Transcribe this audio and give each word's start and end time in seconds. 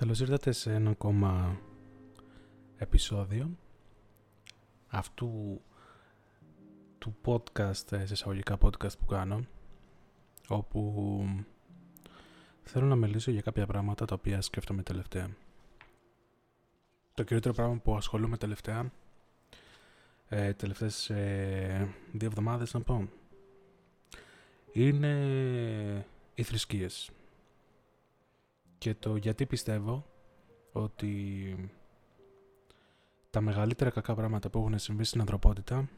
Καλώς 0.00 0.20
ήρθατε 0.20 0.52
σε 0.52 0.72
ένα 0.72 0.90
ακόμα 0.90 1.60
επεισόδιο 2.76 3.56
αυτού 4.88 5.60
του 6.98 7.16
podcast, 7.24 7.72
σε 7.86 8.12
εισαγωγικά 8.12 8.58
podcast 8.60 8.98
που 8.98 9.06
κάνω 9.06 9.46
όπου 10.48 11.24
θέλω 12.62 12.86
να 12.86 12.96
μιλήσω 12.96 13.30
για 13.30 13.40
κάποια 13.40 13.66
πράγματα 13.66 14.04
τα 14.04 14.14
οποία 14.14 14.40
σκέφτομαι 14.40 14.82
τελευταία. 14.82 15.28
Το 17.14 17.22
κυριότερο 17.22 17.54
πράγμα 17.54 17.76
που 17.76 17.96
ασχολούμαι 17.96 18.36
τελευταία 18.36 18.92
ε, 20.28 20.52
τελευταίες 20.52 21.10
ε, 21.10 21.94
δύο 22.12 22.28
εβδομάδες 22.28 22.74
να 22.74 22.80
πω 22.80 23.08
είναι 24.72 26.06
οι 26.34 26.42
θρησκείες 26.42 27.10
και 28.80 28.94
το 28.94 29.16
γιατί 29.16 29.46
πιστεύω 29.46 30.06
ότι 30.72 31.70
τα 33.30 33.40
μεγαλύτερα 33.40 33.90
κακά 33.90 34.14
πράγματα 34.14 34.50
που 34.50 34.58
έχουν 34.58 34.78
συμβεί 34.78 35.04
στην 35.04 35.20
ανθρωπότητα 35.20 35.88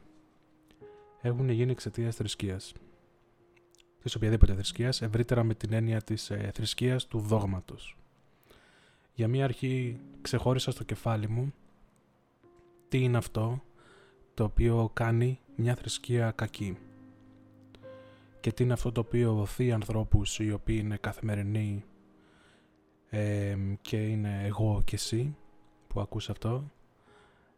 έχουν 1.21 1.49
γίνει 1.49 1.71
εξαιτίας 1.71 2.15
θρησκείας. 2.15 2.73
Της 4.01 4.15
οποιαδήποτε 4.15 4.53
θρησκείας, 4.53 5.01
ευρύτερα 5.01 5.43
με 5.43 5.53
την 5.53 5.73
έννοια 5.73 6.01
της 6.01 6.29
ε, 6.29 6.51
θρησκείας 6.53 7.07
του 7.07 7.19
δόγματος. 7.19 7.97
Για 9.13 9.27
μία 9.27 9.43
αρχή 9.43 9.99
ξεχώρισα 10.21 10.71
στο 10.71 10.83
κεφάλι 10.83 11.29
μου 11.29 11.53
τι 12.89 12.97
είναι 13.03 13.17
αυτό 13.17 13.63
το 14.33 14.43
οποίο 14.43 14.89
κάνει 14.93 15.39
μια 15.55 15.75
θρησκεία 15.75 16.31
κακή 16.31 16.77
και 18.39 18.51
τι 18.51 18.63
είναι 18.63 18.73
αυτό 18.73 18.91
το 18.91 18.99
οποίο 18.99 19.39
οθεί 19.39 19.71
ανθρώπους 19.71 20.39
οι 20.39 20.51
οποίοι 20.51 20.79
είναι 20.83 20.97
καθημερινοί 20.97 21.83
και 23.81 24.07
είναι 24.07 24.43
εγώ 24.45 24.81
και 24.85 24.95
εσύ 24.95 25.35
που 25.87 25.99
ακούς 26.01 26.29
αυτό 26.29 26.71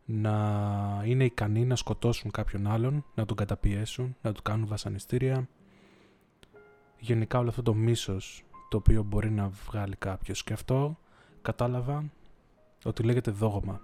να 0.05 1.01
είναι 1.05 1.23
ικανοί 1.23 1.65
να 1.65 1.75
σκοτώσουν 1.75 2.31
κάποιον 2.31 2.67
άλλον, 2.67 3.05
να 3.15 3.25
τον 3.25 3.37
καταπιέσουν, 3.37 4.15
να 4.21 4.31
του 4.31 4.41
κάνουν 4.41 4.67
βασανιστήρια. 4.67 5.47
Γενικά 6.99 7.39
όλο 7.39 7.49
αυτό 7.49 7.61
το 7.61 7.73
μίσος 7.73 8.43
το 8.69 8.77
οποίο 8.77 9.03
μπορεί 9.03 9.31
να 9.31 9.49
βγάλει 9.49 9.95
κάποιος. 9.95 10.43
Και 10.43 10.53
αυτό 10.53 10.97
κατάλαβα 11.41 12.03
ότι 12.83 13.03
λέγεται 13.03 13.31
δόγμα. 13.31 13.81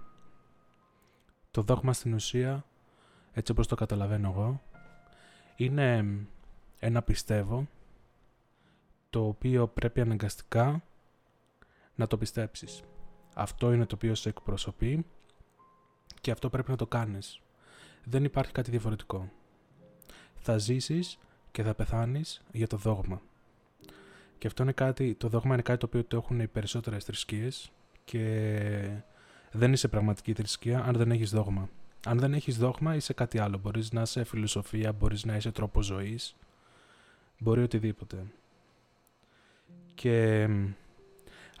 Το 1.50 1.62
δόγμα 1.62 1.92
στην 1.92 2.14
ουσία, 2.14 2.64
έτσι 3.32 3.52
όπως 3.52 3.66
το 3.66 3.74
καταλαβαίνω 3.74 4.28
εγώ, 4.28 4.60
είναι 5.56 6.16
ένα 6.78 7.02
πιστεύω 7.02 7.66
το 9.10 9.26
οποίο 9.26 9.68
πρέπει 9.68 10.00
αναγκαστικά 10.00 10.82
να 11.94 12.06
το 12.06 12.16
πιστέψεις. 12.16 12.82
Αυτό 13.34 13.72
είναι 13.72 13.86
το 13.86 13.94
οποίο 13.94 14.14
σε 14.14 14.28
εκπροσωπεί 14.28 15.06
και 16.20 16.30
αυτό 16.30 16.50
πρέπει 16.50 16.70
να 16.70 16.76
το 16.76 16.86
κάνεις. 16.86 17.40
Δεν 18.04 18.24
υπάρχει 18.24 18.52
κάτι 18.52 18.70
διαφορετικό. 18.70 19.30
Θα 20.34 20.58
ζήσεις 20.58 21.18
και 21.50 21.62
θα 21.62 21.74
πεθάνεις 21.74 22.42
για 22.52 22.66
το 22.66 22.76
δόγμα. 22.76 23.20
Και 24.38 24.46
αυτό 24.46 24.62
είναι 24.62 24.72
κάτι, 24.72 25.14
το 25.14 25.28
δόγμα 25.28 25.52
είναι 25.52 25.62
κάτι 25.62 25.78
το 25.78 25.86
οποίο 25.86 26.04
το 26.04 26.16
έχουν 26.16 26.40
οι 26.40 26.46
περισσότερες 26.46 27.04
θρησκείες 27.04 27.72
και 28.04 29.02
δεν 29.52 29.72
είσαι 29.72 29.88
πραγματική 29.88 30.32
θρησκεία 30.32 30.84
αν 30.84 30.96
δεν 30.96 31.10
έχεις 31.10 31.30
δόγμα. 31.30 31.68
Αν 32.06 32.18
δεν 32.18 32.34
έχεις 32.34 32.58
δόγμα 32.58 32.94
είσαι 32.94 33.12
κάτι 33.12 33.38
άλλο. 33.38 33.58
Μπορείς 33.58 33.92
να 33.92 34.02
είσαι 34.02 34.24
φιλοσοφία, 34.24 34.92
μπορείς 34.92 35.24
να 35.24 35.36
είσαι 35.36 35.52
τρόπος 35.52 35.86
ζωής, 35.86 36.36
μπορεί 37.38 37.62
οτιδήποτε. 37.62 38.24
Και 39.94 40.48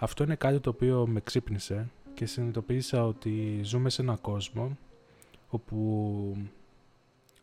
αυτό 0.02 0.22
είναι 0.24 0.34
κάτι 0.34 0.60
το 0.60 0.70
οποίο 0.70 1.06
με 1.06 1.20
ξύπνησε 1.20 1.90
και 2.14 2.26
συνειδητοποίησα 2.26 3.06
ότι 3.06 3.60
ζούμε 3.62 3.90
σε 3.90 4.02
έναν 4.02 4.20
κόσμο 4.20 4.76
όπου 5.48 6.36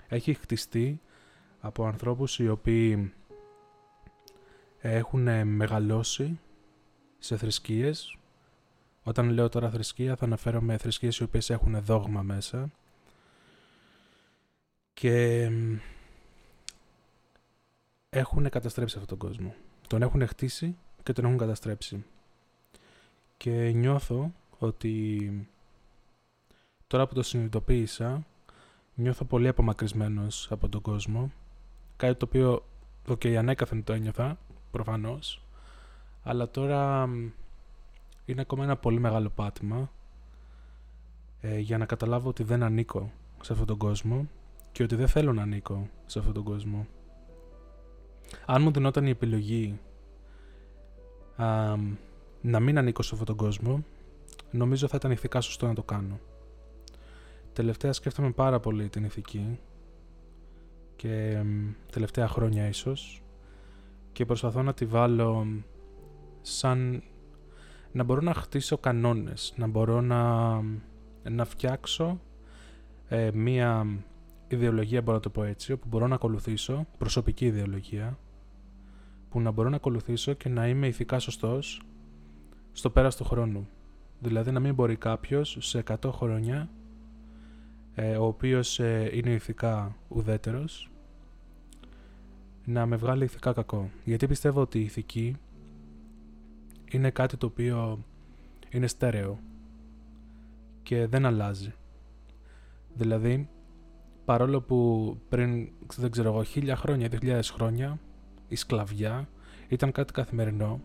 έχει 0.08 0.34
χτιστεί 0.34 1.02
από 1.60 1.86
ανθρώπους 1.86 2.40
οι 2.40 2.50
οποίοι 2.50 3.14
έχουν 4.80 5.48
μεγαλώσει 5.48 6.40
σε 7.20 7.38
θρησκείες. 7.38 8.18
Όταν 9.04 9.30
λέω 9.30 9.50
τώρα 9.50 9.70
θρησκεία 9.70 10.16
θα 10.16 10.26
αναφέρομαι 10.26 10.78
θρησκείες 10.78 11.18
οι 11.18 11.24
οποίες 11.24 11.50
έχουν 11.50 11.82
δόγμα 11.82 12.22
μέσα 12.22 12.72
και 14.94 15.50
έχουν 18.10 18.50
καταστρέψει 18.50 18.98
αυτόν 18.98 19.18
τον 19.18 19.30
κόσμο. 19.30 19.56
Τον 19.88 20.02
έχουν 20.02 20.28
χτίσει 20.28 20.78
και 21.04 21.14
τον 21.14 21.26
έχουν 21.26 21.38
καταστρέψει. 21.38 22.06
Και 23.40 23.72
νιώθω 23.72 24.32
ότι 24.60 25.48
τώρα 26.88 27.08
που 27.08 27.14
το 27.14 27.24
συνειδητοποίησα, 27.24 28.26
νιώθω 28.96 29.26
πολύ 29.26 29.48
απομακρυσμένος 29.48 30.52
από 30.52 30.70
τον 30.70 30.82
κόσμο. 30.82 31.32
Κάτι 31.98 32.16
το 32.16 32.26
οποίο, 32.26 32.64
ok, 33.08 33.20
okay, 33.24 33.34
ανέκαθεν 33.34 33.84
το 33.84 33.94
ένιωθα, 33.94 34.38
προφανώς. 34.72 35.42
Αλλά 36.24 36.50
τώρα 36.50 37.10
είναι 38.26 38.42
ακόμα 38.42 38.64
ένα 38.64 38.78
πολύ 38.78 39.00
μεγάλο 39.00 39.30
πάτημα 39.30 39.92
ε, 41.42 41.60
για 41.60 41.78
να 41.78 41.86
καταλάβω 41.86 42.30
ότι 42.30 42.44
δεν 42.44 42.64
ανήκω 42.64 43.12
σε 43.42 43.52
αυτόν 43.52 43.68
τον 43.68 43.78
κόσμο 43.78 44.30
και 44.72 44.84
ότι 44.84 44.96
δεν 44.96 45.08
θέλω 45.08 45.34
να 45.34 45.42
ανήκω 45.42 45.90
σε 46.06 46.20
αυτόν 46.20 46.34
τον 46.34 46.44
κόσμο. 46.44 46.88
Αν 48.46 48.62
μου 48.62 48.72
δινόταν 48.72 49.06
η 49.06 49.10
επιλογή 49.10 49.80
να 52.42 52.60
μην 52.60 52.78
ανήκω 52.78 53.02
σε 53.02 53.10
αυτόν 53.12 53.28
τον 53.28 53.46
κόσμο, 53.46 53.84
νομίζω 54.52 54.88
θα 54.88 54.98
ήταν 54.98 55.12
ηθικά 55.12 55.42
σωστό 55.42 55.68
να 55.68 55.74
το 55.74 55.84
κάνω. 55.84 56.20
Τελευταία 57.54 57.94
σκέφτομαι 57.94 58.32
πάρα 58.32 58.60
πολύ 58.60 58.90
την 58.90 59.04
ηθική 59.04 59.60
και 60.96 61.44
τελευταία 61.92 62.28
χρόνια 62.28 62.68
ίσως 62.68 63.24
και 64.12 64.26
προσπαθώ 64.26 64.62
να 64.62 64.74
τη 64.74 64.86
βάλω 64.86 65.48
σαν 66.42 67.04
να 67.92 68.04
μπορώ 68.04 68.22
να 68.22 68.34
χτίσω 68.34 68.78
κανόνες, 68.78 69.54
να 69.56 69.68
μπορώ 69.68 70.02
να, 70.02 70.54
να 71.30 71.46
φτιάξω 71.46 72.20
ε, 73.08 73.30
μία 73.34 73.88
ιδεολογία, 74.48 75.02
μπορώ 75.02 75.18
να 75.18 75.24
το 75.24 75.30
πω 75.30 75.44
έτσι, 75.44 75.72
όπου 75.72 75.88
μπορώ 75.88 76.08
να 76.08 76.16
ακολουθήσω, 76.16 76.88
προσωπική 76.98 77.46
ιδεολογία, 77.46 78.18
που 79.30 79.42
να 79.42 79.52
μπορώ 79.52 79.70
να 79.70 79.76
ακολουθήσω 79.76 80.34
και 80.34 80.50
να 80.50 80.68
είμαι 80.68 80.88
ηθικά 80.88 81.20
σωστός 81.20 81.82
στο 82.80 82.90
πέρας 82.90 83.16
του 83.16 83.24
χρόνου. 83.24 83.68
Δηλαδή 84.20 84.52
να 84.52 84.60
μην 84.60 84.74
μπορεί 84.74 84.96
κάποιος 84.96 85.58
σε 85.60 85.84
100 85.88 86.12
χρόνια 86.12 86.70
ε, 87.96 88.18
ο 88.18 88.26
οποίος 88.26 88.80
ε, 88.80 89.10
είναι 89.14 89.30
ηθικά 89.30 89.96
ουδέτερος 90.08 90.90
να 92.66 92.86
με 92.86 92.96
βγάλει 92.96 93.24
ηθικά 93.24 93.54
κακό. 93.54 93.90
Γιατί 94.04 94.28
πιστεύω 94.28 94.62
ότι 94.62 94.80
η 94.80 94.84
ηθική 94.84 95.36
είναι 96.92 97.10
κάτι 97.10 97.38
το 97.38 97.46
οποίο 97.46 98.04
είναι 98.70 98.88
στέρεο 98.88 99.40
και 100.84 101.08
δεν 101.08 101.26
αλλάζει. 101.26 101.74
Δηλαδή, 102.94 103.50
παρόλο 104.26 104.62
που 104.62 105.18
πριν, 105.30 105.70
δεν 105.96 106.12
ξέρω 106.12 106.30
εγώ, 106.30 106.44
χίλια 106.44 106.76
χρόνια, 106.76 107.08
δύο 107.08 107.20
χιλιάδες 107.20 107.50
χρόνια, 107.50 108.00
η 108.48 108.56
σκλαβιά 108.56 109.28
ήταν 109.68 109.92
κάτι 109.92 110.14
καθημερινό 110.14 110.82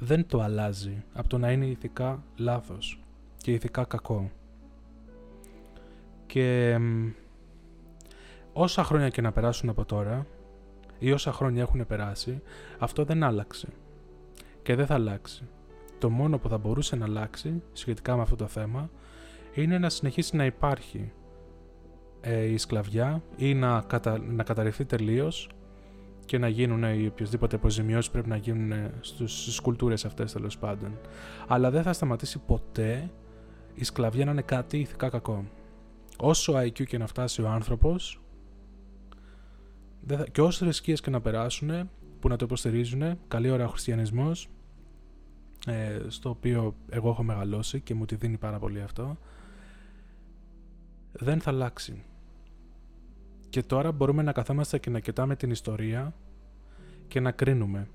δεν 0.00 0.26
το 0.26 0.40
αλλάζει 0.40 1.04
από 1.12 1.28
το 1.28 1.38
να 1.38 1.52
είναι 1.52 1.66
ηθικά 1.66 2.22
λάθος 2.36 3.02
και 3.36 3.52
ηθικά 3.52 3.84
κακό. 3.84 4.30
Και 6.26 6.78
όσα 8.52 8.84
χρόνια 8.84 9.08
και 9.08 9.20
να 9.20 9.32
περάσουν 9.32 9.68
από 9.68 9.84
τώρα 9.84 10.26
ή 10.98 11.12
όσα 11.12 11.32
χρόνια 11.32 11.62
έχουν 11.62 11.86
περάσει, 11.86 12.42
αυτό 12.78 13.04
δεν 13.04 13.22
άλλαξε 13.22 13.68
και 14.62 14.74
δεν 14.74 14.86
θα 14.86 14.94
αλλάξει. 14.94 15.48
Το 15.98 16.10
μόνο 16.10 16.38
που 16.38 16.48
θα 16.48 16.58
μπορούσε 16.58 16.96
να 16.96 17.04
αλλάξει 17.04 17.62
σχετικά 17.72 18.16
με 18.16 18.22
αυτό 18.22 18.36
το 18.36 18.46
θέμα 18.46 18.90
είναι 19.54 19.78
να 19.78 19.88
συνεχίσει 19.88 20.36
να 20.36 20.44
υπάρχει 20.44 21.12
ε, 22.20 22.44
η 22.44 22.56
σκλαβιά 22.56 23.22
ή 23.36 23.54
να, 23.54 23.80
κατα... 23.80 24.18
να 24.18 24.42
καταρριφθεί 24.42 24.84
τελείως 24.84 25.48
και 26.30 26.38
να 26.38 26.48
γίνουν 26.48 26.82
οι 26.82 27.06
οποιοδήποτε 27.06 27.56
αποζημιώσεις 27.56 28.10
πρέπει 28.10 28.28
να 28.28 28.36
γίνουν 28.36 28.90
στις 29.00 29.60
κουλτούρες 29.60 30.04
αυτές 30.04 30.32
τέλος 30.32 30.58
πάντων. 30.58 30.98
Αλλά 31.46 31.70
δεν 31.70 31.82
θα 31.82 31.92
σταματήσει 31.92 32.38
ποτέ 32.38 33.10
η 33.74 33.84
σκλαβιά 33.84 34.24
να 34.24 34.30
είναι 34.30 34.42
κάτι 34.42 34.78
ηθικά 34.78 35.08
κακό. 35.08 35.44
Όσο 36.18 36.54
IQ 36.56 36.84
και 36.84 36.98
να 36.98 37.06
φτάσει 37.06 37.42
ο 37.42 37.48
άνθρωπος, 37.48 38.20
και 40.32 40.40
όσες 40.40 40.58
θρησκείες 40.58 41.00
και 41.00 41.10
να 41.10 41.20
περάσουν 41.20 41.90
που 42.20 42.28
να 42.28 42.36
το 42.36 42.44
υποστηρίζουν, 42.44 43.18
καλή 43.28 43.50
ώρα 43.50 43.64
ο 43.64 43.68
χριστιανισμός, 43.68 44.48
ε, 45.66 45.98
στο 46.08 46.30
οποίο 46.30 46.74
εγώ 46.88 47.10
έχω 47.10 47.22
μεγαλώσει 47.22 47.80
και 47.80 47.94
μου 47.94 48.04
τη 48.04 48.14
δίνει 48.14 48.38
πάρα 48.38 48.58
πολύ 48.58 48.80
αυτό, 48.80 49.16
δεν 51.12 51.40
θα 51.40 51.50
αλλάξει. 51.50 52.04
Και 53.50 53.62
τώρα 53.62 53.92
μπορούμε 53.92 54.22
να 54.22 54.32
καθόμαστε 54.32 54.78
και 54.78 54.90
να 54.90 55.00
κοιτάμε 55.00 55.36
την 55.36 55.50
ιστορία 55.50 56.14
και 57.08 57.20
να 57.20 57.30
κρίνουμε. 57.30 57.88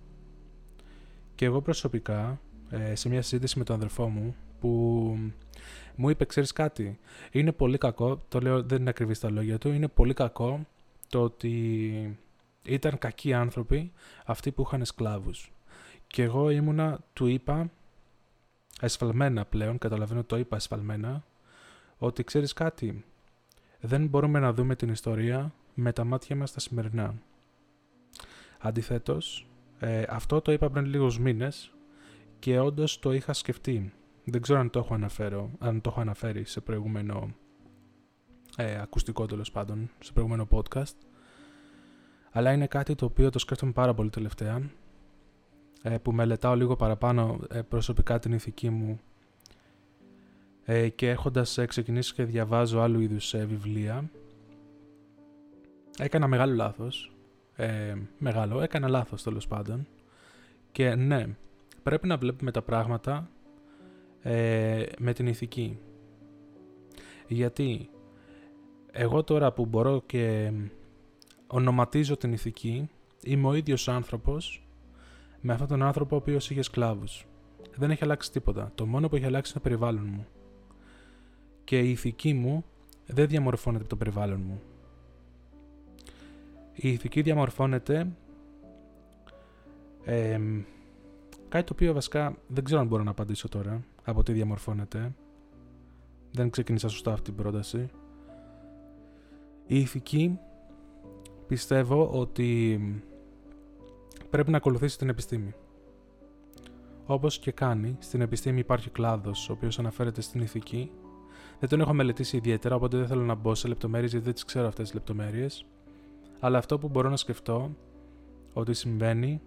Και 1.35 1.45
εγώ 1.45 1.61
προσωπικά 1.61 2.39
ε, 2.69 2.95
σε 2.95 3.09
μια 3.09 3.21
συζήτηση 3.21 3.57
με 3.57 3.63
τον 3.63 3.75
αδερφό 3.75 4.09
μου 4.09 4.35
που 4.59 4.69
μου 5.95 6.09
είπε, 6.09 6.25
ξέρεις 6.25 6.51
κάτι, 6.51 6.99
είναι 7.31 7.51
πολύ 7.51 7.77
κακό, 7.77 8.23
το 8.27 8.39
λέω 8.39 8.63
δεν 8.63 8.79
είναι 8.79 8.89
ακριβής 8.89 9.17
στα 9.17 9.29
λόγια 9.29 9.57
του, 9.57 9.69
είναι 9.69 9.87
πολύ 9.87 10.13
κακό 10.13 10.65
το 11.09 11.21
ότι 11.21 12.17
ήταν 12.63 12.97
κακοί 12.97 13.33
άνθρωποι 13.33 13.91
αυτοί 14.25 14.51
που 14.51 14.61
είχαν 14.61 14.85
σκλάβους. 14.85 15.53
Και 16.07 16.23
εγώ 16.23 16.49
ήμουνα, 16.49 16.99
του 17.13 17.27
είπα, 17.27 17.71
εσφαλμένα 18.81 19.45
πλέον, 19.45 19.77
καταλαβαίνω 19.77 20.23
το 20.23 20.37
είπα 20.37 20.55
εσφαλμένα, 20.55 21.23
ότι 21.97 22.23
ξέρεις 22.23 22.53
κάτι, 22.53 23.05
δεν 23.85 24.07
μπορούμε 24.07 24.39
να 24.39 24.53
δούμε 24.53 24.75
την 24.75 24.89
ιστορία 24.89 25.53
με 25.73 25.91
τα 25.91 26.03
μάτια 26.03 26.35
μας 26.35 26.51
τα 26.51 26.59
σημερινά. 26.59 27.13
Αντιθέτως, 28.59 29.47
ε, 29.79 30.03
αυτό 30.09 30.41
το 30.41 30.51
είπα 30.51 30.69
πριν 30.69 30.85
λίγους 30.85 31.19
μήνες 31.19 31.73
και 32.39 32.59
όντως 32.59 32.99
το 32.99 33.13
είχα 33.13 33.33
σκεφτεί. 33.33 33.93
Δεν 34.23 34.41
ξέρω 34.41 34.59
αν 34.59 34.69
το 34.69 34.79
έχω, 34.79 34.93
αναφέρω, 34.93 35.49
αν 35.59 35.81
το 35.81 35.89
έχω 35.89 36.01
αναφέρει 36.01 36.45
σε 36.45 36.61
προηγούμενο 36.61 37.33
ε, 38.57 38.81
ακουστικό 38.81 39.25
τέλος 39.25 39.51
πάντων, 39.51 39.89
σε 39.99 40.11
προηγούμενο 40.11 40.47
podcast. 40.51 40.95
Αλλά 42.31 42.51
είναι 42.51 42.67
κάτι 42.67 42.95
το 42.95 43.05
οποίο 43.05 43.29
το 43.29 43.39
σκέφτομαι 43.39 43.71
πάρα 43.71 43.93
πολύ 43.93 44.09
τελευταία, 44.09 44.69
ε, 45.81 45.97
που 45.97 46.11
μελετάω 46.11 46.55
λίγο 46.55 46.75
παραπάνω 46.75 47.39
ε, 47.49 47.61
προσωπικά 47.61 48.19
την 48.19 48.31
ηθική 48.31 48.69
μου 48.69 48.99
ε, 50.65 50.89
και 50.89 51.09
έχοντας 51.09 51.59
ξεκινήσει 51.67 52.13
και 52.13 52.23
διαβάζω 52.23 52.79
άλλου 52.79 52.99
είδους 52.99 53.35
βιβλία, 53.37 54.09
έκανα 55.97 56.27
μεγάλο 56.27 56.53
λάθος. 56.53 57.11
μεγάλο, 58.17 58.61
έκανα 58.61 58.87
λάθος 58.87 59.23
τέλος 59.23 59.47
πάντων. 59.47 59.87
Και 60.71 60.95
ναι, 60.95 61.25
πρέπει 61.83 62.07
να 62.07 62.17
βλέπουμε 62.17 62.51
τα 62.51 62.61
πράγματα 62.61 63.29
με 64.99 65.13
την 65.13 65.27
ηθική. 65.27 65.79
Γιατί 67.27 67.89
εγώ 68.91 69.23
τώρα 69.23 69.51
που 69.51 69.65
μπορώ 69.65 70.03
και 70.05 70.51
ονοματίζω 71.47 72.17
την 72.17 72.33
ηθική, 72.33 72.89
είμαι 73.23 73.47
ο 73.47 73.53
ίδιος 73.53 73.87
άνθρωπος 73.87 74.67
με 75.41 75.53
αυτόν 75.53 75.67
τον 75.67 75.83
άνθρωπο 75.83 76.15
ο 76.15 76.17
οποίος 76.17 76.49
είχε 76.49 76.61
σκλάβους. 76.61 77.25
Δεν 77.75 77.91
έχει 77.91 78.03
αλλάξει 78.03 78.31
τίποτα. 78.31 78.71
Το 78.75 78.85
μόνο 78.85 79.09
που 79.09 79.15
έχει 79.15 79.25
αλλάξει 79.25 79.51
είναι 79.51 79.63
το 79.63 79.69
περιβάλλον 79.69 80.05
μου. 80.05 80.25
Και 81.65 81.79
η 81.79 81.89
ηθική 81.89 82.33
μου 82.33 82.65
δεν 83.05 83.27
διαμορφώνεται 83.27 83.81
από 83.81 83.89
το 83.89 83.95
περιβάλλον 83.95 84.41
μου. 84.41 84.61
Η 86.73 86.89
ηθική 86.89 87.21
διαμορφώνεται 87.21 88.07
ε, 90.03 90.39
κάτι 91.49 91.65
το 91.65 91.73
οποίο 91.73 91.93
βασικά 91.93 92.37
δεν 92.47 92.63
ξέρω 92.63 92.81
αν 92.81 92.87
μπορώ 92.87 93.03
να 93.03 93.11
απαντήσω 93.11 93.49
τώρα 93.49 93.83
από 94.03 94.23
τι 94.23 94.33
διαμορφώνεται. 94.33 95.13
Δεν 96.31 96.49
ξεκίνησα 96.49 96.87
σωστά 96.87 97.11
αυτή 97.11 97.23
την 97.23 97.35
πρόταση. 97.35 97.89
Η 99.67 99.79
ηθική 99.79 100.39
πιστεύω 101.47 102.09
ότι 102.09 102.79
πρέπει 104.29 104.51
να 104.51 104.57
ακολουθήσει 104.57 104.97
την 104.97 105.09
επιστήμη. 105.09 105.53
Όπως 107.05 107.39
και 107.39 107.51
κάνει, 107.51 107.95
στην 107.99 108.21
επιστήμη 108.21 108.59
υπάρχει 108.59 108.89
κλάδος 108.89 109.49
ο 109.49 109.53
οποίος 109.53 109.79
αναφέρεται 109.79 110.21
στην 110.21 110.41
ηθική. 110.41 110.91
Δεν 111.59 111.69
τον 111.69 111.79
έχω 111.79 111.93
μελετήσει 111.93 112.37
ιδιαίτερα, 112.37 112.75
οπότε 112.75 112.97
δεν 112.97 113.07
θέλω 113.07 113.23
να 113.23 113.35
μπω 113.35 113.55
σε 113.55 113.67
λεπτομέρειες 113.67 114.11
γιατί 114.11 114.25
δεν 114.25 114.33
τις 114.33 114.43
ξέρω 114.43 114.67
αυτές 114.67 114.85
τις 114.85 114.93
λεπτομέρειες. 114.93 115.65
Αλλά 116.39 116.57
αυτό 116.57 116.77
που 116.77 116.89
μπορώ 116.89 117.09
να 117.09 117.15
σκεφτώ 117.15 117.75
ότι 118.53 118.73
συμβαίνει 118.73 119.41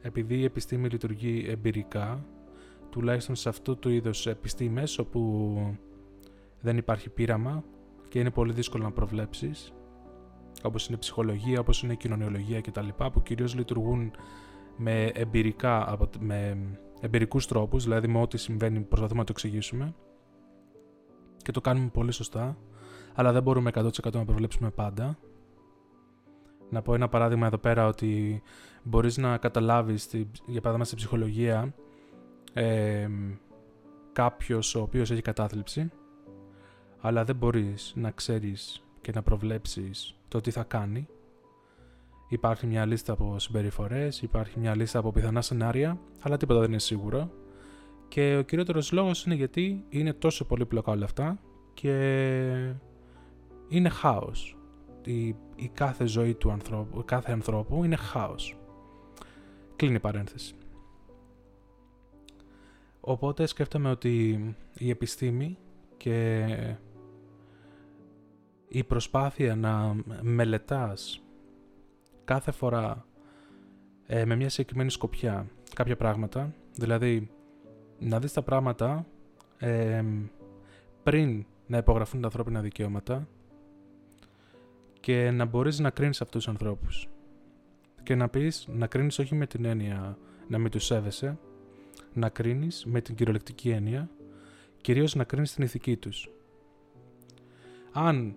επειδή 0.00 0.38
η 0.38 0.44
επιστήμη 0.44 0.88
λειτουργεί 0.88 1.46
εμπειρικά, 1.48 2.24
τουλάχιστον 2.90 3.34
σε 3.34 3.48
αυτού 3.48 3.78
του 3.78 3.88
είδους 3.88 4.26
επιστήμες 4.26 4.98
όπου 4.98 5.76
δεν 6.60 6.76
υπάρχει 6.76 7.08
πείραμα 7.10 7.64
και 8.08 8.18
είναι 8.18 8.30
πολύ 8.30 8.52
δύσκολο 8.52 8.84
να 8.84 8.92
προβλέψεις, 8.92 9.72
όπως 10.62 10.86
είναι 10.88 10.96
ψυχολογία, 10.96 11.60
όπως 11.60 11.82
είναι 11.82 11.94
κοινωνιολογία 11.94 12.60
κτλ. 12.60 12.88
που 13.12 13.22
κυρίως 13.22 13.54
λειτουργούν 13.54 14.10
με, 14.76 15.04
εμπειρικά, 15.04 15.98
με 16.18 16.58
εμπειρικούς 17.00 17.46
τρόπους, 17.46 17.84
δηλαδή 17.84 18.08
με 18.08 18.20
ό,τι 18.20 18.38
συμβαίνει 18.38 18.80
προσπαθούμε 18.80 19.18
να 19.18 19.24
το 19.24 19.32
εξηγήσουμε 19.36 19.94
και 21.42 21.52
το 21.52 21.60
κάνουμε 21.60 21.88
πολύ 21.88 22.12
σωστά, 22.12 22.56
αλλά 23.14 23.32
δεν 23.32 23.42
μπορούμε 23.42 23.70
100% 23.74 24.12
να 24.12 24.24
προβλέψουμε 24.24 24.70
πάντα. 24.70 25.18
Να 26.70 26.82
πω 26.82 26.94
ένα 26.94 27.08
παράδειγμα 27.08 27.46
εδώ 27.46 27.58
πέρα 27.58 27.86
ότι 27.86 28.42
μπορείς 28.82 29.16
να 29.16 29.36
καταλάβεις, 29.36 30.10
για 30.46 30.60
παράδειγμα 30.60 30.84
στην 30.84 30.96
ψυχολογία, 30.96 31.74
ε, 32.52 33.08
κάποιος 34.12 34.74
ο 34.74 34.80
οποίος 34.80 35.10
έχει 35.10 35.22
κατάθλιψη, 35.22 35.90
αλλά 37.00 37.24
δεν 37.24 37.36
μπορείς 37.36 37.92
να 37.96 38.10
ξέρεις 38.10 38.82
και 39.00 39.12
να 39.14 39.22
προβλέψεις 39.22 40.14
το 40.28 40.40
τι 40.40 40.50
θα 40.50 40.62
κάνει. 40.62 41.08
Υπάρχει 42.28 42.66
μια 42.66 42.86
λίστα 42.86 43.12
από 43.12 43.38
συμπεριφορές, 43.38 44.22
υπάρχει 44.22 44.58
μια 44.58 44.76
λίστα 44.76 44.98
από 44.98 45.12
πιθανά 45.12 45.42
σενάρια, 45.42 45.98
αλλά 46.20 46.36
τίποτα 46.36 46.60
δεν 46.60 46.68
είναι 46.68 46.78
σίγουρο. 46.78 47.30
Και 48.10 48.36
ο 48.36 48.42
κυριότερος 48.42 48.92
λόγος 48.92 49.24
είναι 49.24 49.34
γιατί 49.34 49.84
είναι 49.88 50.12
τόσο 50.12 50.44
πολύπλοκα 50.44 50.92
όλα 50.92 51.04
αυτά 51.04 51.40
και 51.74 52.74
είναι 53.68 53.88
χάος. 53.88 54.56
Η, 55.04 55.26
η 55.56 55.70
κάθε 55.72 56.06
ζωή 56.06 56.34
του 56.34 56.50
ανθρώπου, 56.50 57.04
κάθε 57.04 57.32
ανθρώπου 57.32 57.84
είναι 57.84 57.96
χάος. 57.96 58.56
Κλείνει 59.76 59.94
η 59.94 60.00
παρένθεση. 60.00 60.54
Οπότε 63.00 63.46
σκέφτομαι 63.46 63.90
ότι 63.90 64.44
η 64.78 64.90
επιστήμη 64.90 65.58
και 65.96 66.46
η 68.68 68.84
προσπάθεια 68.84 69.56
να 69.56 69.96
μελετάς 70.20 71.22
κάθε 72.24 72.50
φορά 72.50 73.06
ε, 74.06 74.24
με 74.24 74.36
μια 74.36 74.48
συγκεκριμένη 74.48 74.90
σκοπιά 74.90 75.46
κάποια 75.74 75.96
πράγματα, 75.96 76.54
δηλαδή 76.74 77.30
να 78.00 78.18
δεις 78.18 78.32
τα 78.32 78.42
πράγματα 78.42 79.06
ε, 79.58 80.04
πριν 81.02 81.46
να 81.66 81.76
υπογραφούν 81.76 82.20
τα 82.20 82.26
ανθρώπινα 82.26 82.60
δικαιώματα 82.60 83.28
και 85.00 85.30
να 85.30 85.44
μπορείς 85.44 85.78
να 85.78 85.90
κρίνεις 85.90 86.20
αυτούς 86.20 86.44
τους 86.44 86.52
ανθρώπους 86.52 87.08
και 88.02 88.14
να 88.14 88.28
πεις, 88.28 88.66
να 88.70 88.86
κρίνεις 88.86 89.18
όχι 89.18 89.34
με 89.34 89.46
την 89.46 89.64
έννοια 89.64 90.18
να 90.48 90.58
μην 90.58 90.70
τους 90.70 90.84
σέβεσαι, 90.84 91.38
να 92.12 92.28
κρίνεις 92.28 92.84
με 92.86 93.00
την 93.00 93.14
κυριολεκτική 93.14 93.70
έννοια, 93.70 94.10
κυρίως 94.80 95.14
να 95.14 95.24
κρίνεις 95.24 95.54
την 95.54 95.64
ηθική 95.64 95.96
τους. 95.96 96.30
Αν 97.92 98.34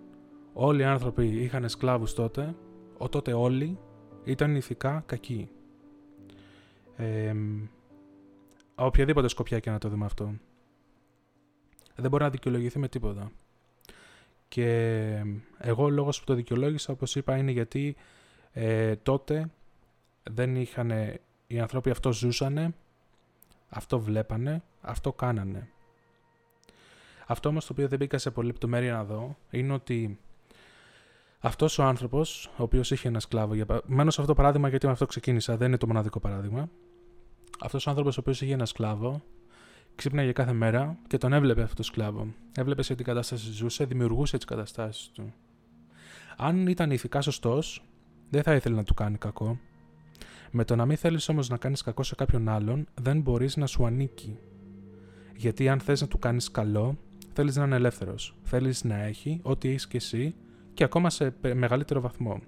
όλοι 0.52 0.80
οι 0.80 0.84
άνθρωποι 0.84 1.26
είχαν 1.26 1.68
σκλάβους 1.68 2.14
τότε, 2.14 2.54
ο 2.98 3.08
τότε 3.08 3.32
όλοι 3.32 3.78
ήταν 4.24 4.56
ηθικά 4.56 5.02
κακοί. 5.06 5.48
Ε, 6.96 7.34
οποιαδήποτε 8.74 9.28
σκοπιά 9.28 9.58
και 9.58 9.70
να 9.70 9.78
το 9.78 9.88
δούμε 9.88 10.04
αυτό. 10.04 10.34
Δεν 11.96 12.10
μπορεί 12.10 12.22
να 12.22 12.30
δικαιολογηθεί 12.30 12.78
με 12.78 12.88
τίποτα. 12.88 13.32
Και 14.48 14.66
εγώ 15.58 15.84
ο 15.84 15.90
λόγος 15.90 16.18
που 16.18 16.24
το 16.24 16.34
δικαιολόγησα, 16.34 16.92
όπως 16.92 17.16
είπα, 17.16 17.36
είναι 17.36 17.50
γιατί 17.50 17.96
ε, 18.52 18.96
τότε 18.96 19.50
δεν 20.22 20.56
είχαν, 20.56 20.90
οι 21.46 21.60
άνθρωποι 21.60 21.90
αυτό 21.90 22.12
ζούσανε, 22.12 22.74
αυτό 23.68 24.00
βλέπανε, 24.00 24.62
αυτό 24.80 25.12
κάνανε. 25.12 25.68
Αυτό 27.26 27.48
όμως 27.48 27.66
το 27.66 27.72
οποίο 27.72 27.88
δεν 27.88 27.98
μπήκα 27.98 28.18
σε 28.18 28.30
πολύ 28.30 28.46
λεπτομέρεια 28.46 28.92
να 28.92 29.04
δω, 29.04 29.36
είναι 29.50 29.72
ότι 29.72 30.18
αυτός 31.40 31.78
ο 31.78 31.82
άνθρωπος, 31.82 32.46
ο 32.56 32.62
οποίος 32.62 32.90
είχε 32.90 33.08
ένα 33.08 33.20
σκλάβο, 33.20 33.54
για... 33.54 33.66
μένω 33.86 34.10
σε 34.10 34.20
αυτό 34.20 34.32
το 34.32 34.38
παράδειγμα 34.38 34.68
γιατί 34.68 34.86
με 34.86 34.92
αυτό 34.92 35.06
ξεκίνησα, 35.06 35.56
δεν 35.56 35.68
είναι 35.68 35.76
το 35.76 35.86
μοναδικό 35.86 36.20
παράδειγμα. 36.20 36.68
Αυτός 37.60 37.86
ο 37.86 37.90
άνθρωπος, 37.90 38.16
ο 38.16 38.20
οποίος 38.20 38.40
είχε 38.40 38.52
ένα 38.52 38.66
σκλάβο, 38.66 39.22
ξύπναγε 39.94 40.32
κάθε 40.32 40.52
μέρα 40.52 40.98
και 41.06 41.18
τον 41.18 41.32
έβλεπε 41.32 41.62
αυτό 41.62 41.74
το 41.74 41.82
σκλάβο. 41.82 42.26
Έβλεπε 42.56 42.82
σε 42.82 42.94
τι 42.94 43.04
κατάσταση 43.04 43.50
ζούσε, 43.50 43.84
δημιουργούσε 43.84 44.36
τις 44.36 44.46
καταστάσεις 44.46 45.10
του. 45.12 45.32
Αν 46.36 46.66
ήταν 46.66 46.90
ηθικά 46.90 47.20
σωστός, 47.20 47.84
δεν 48.30 48.42
θα 48.42 48.54
ήθελε 48.54 48.76
να 48.76 48.84
του 48.84 48.94
κάνει 48.94 49.18
κακό. 49.18 49.58
Με 50.50 50.64
το 50.64 50.76
να 50.76 50.86
μην 50.86 50.96
θέλεις 50.96 51.28
όμως 51.28 51.48
να 51.48 51.56
κάνεις 51.56 51.82
κακό 51.82 52.02
σε 52.02 52.14
κάποιον 52.14 52.48
άλλον, 52.48 52.86
δεν 52.94 53.20
μπορείς 53.20 53.56
να 53.56 53.66
σου 53.66 53.86
ανήκει. 53.86 54.38
Γιατί 55.36 55.68
αν 55.68 55.80
θες 55.80 56.00
να 56.00 56.08
του 56.08 56.18
κάνεις 56.18 56.50
καλό, 56.50 56.98
θέλεις 57.32 57.56
να 57.56 57.64
είναι 57.64 57.76
ελεύθερος. 57.76 58.36
Θέλεις 58.42 58.84
να 58.84 58.94
έχει 58.94 59.40
ό,τι 59.42 59.68
έχεις 59.68 59.86
και 59.86 59.96
εσύ 59.96 60.34
και 60.74 60.84
ακόμα 60.84 61.10
σε 61.10 61.34
μεγαλύτερο 61.54 62.00
βαθμό. 62.00 62.40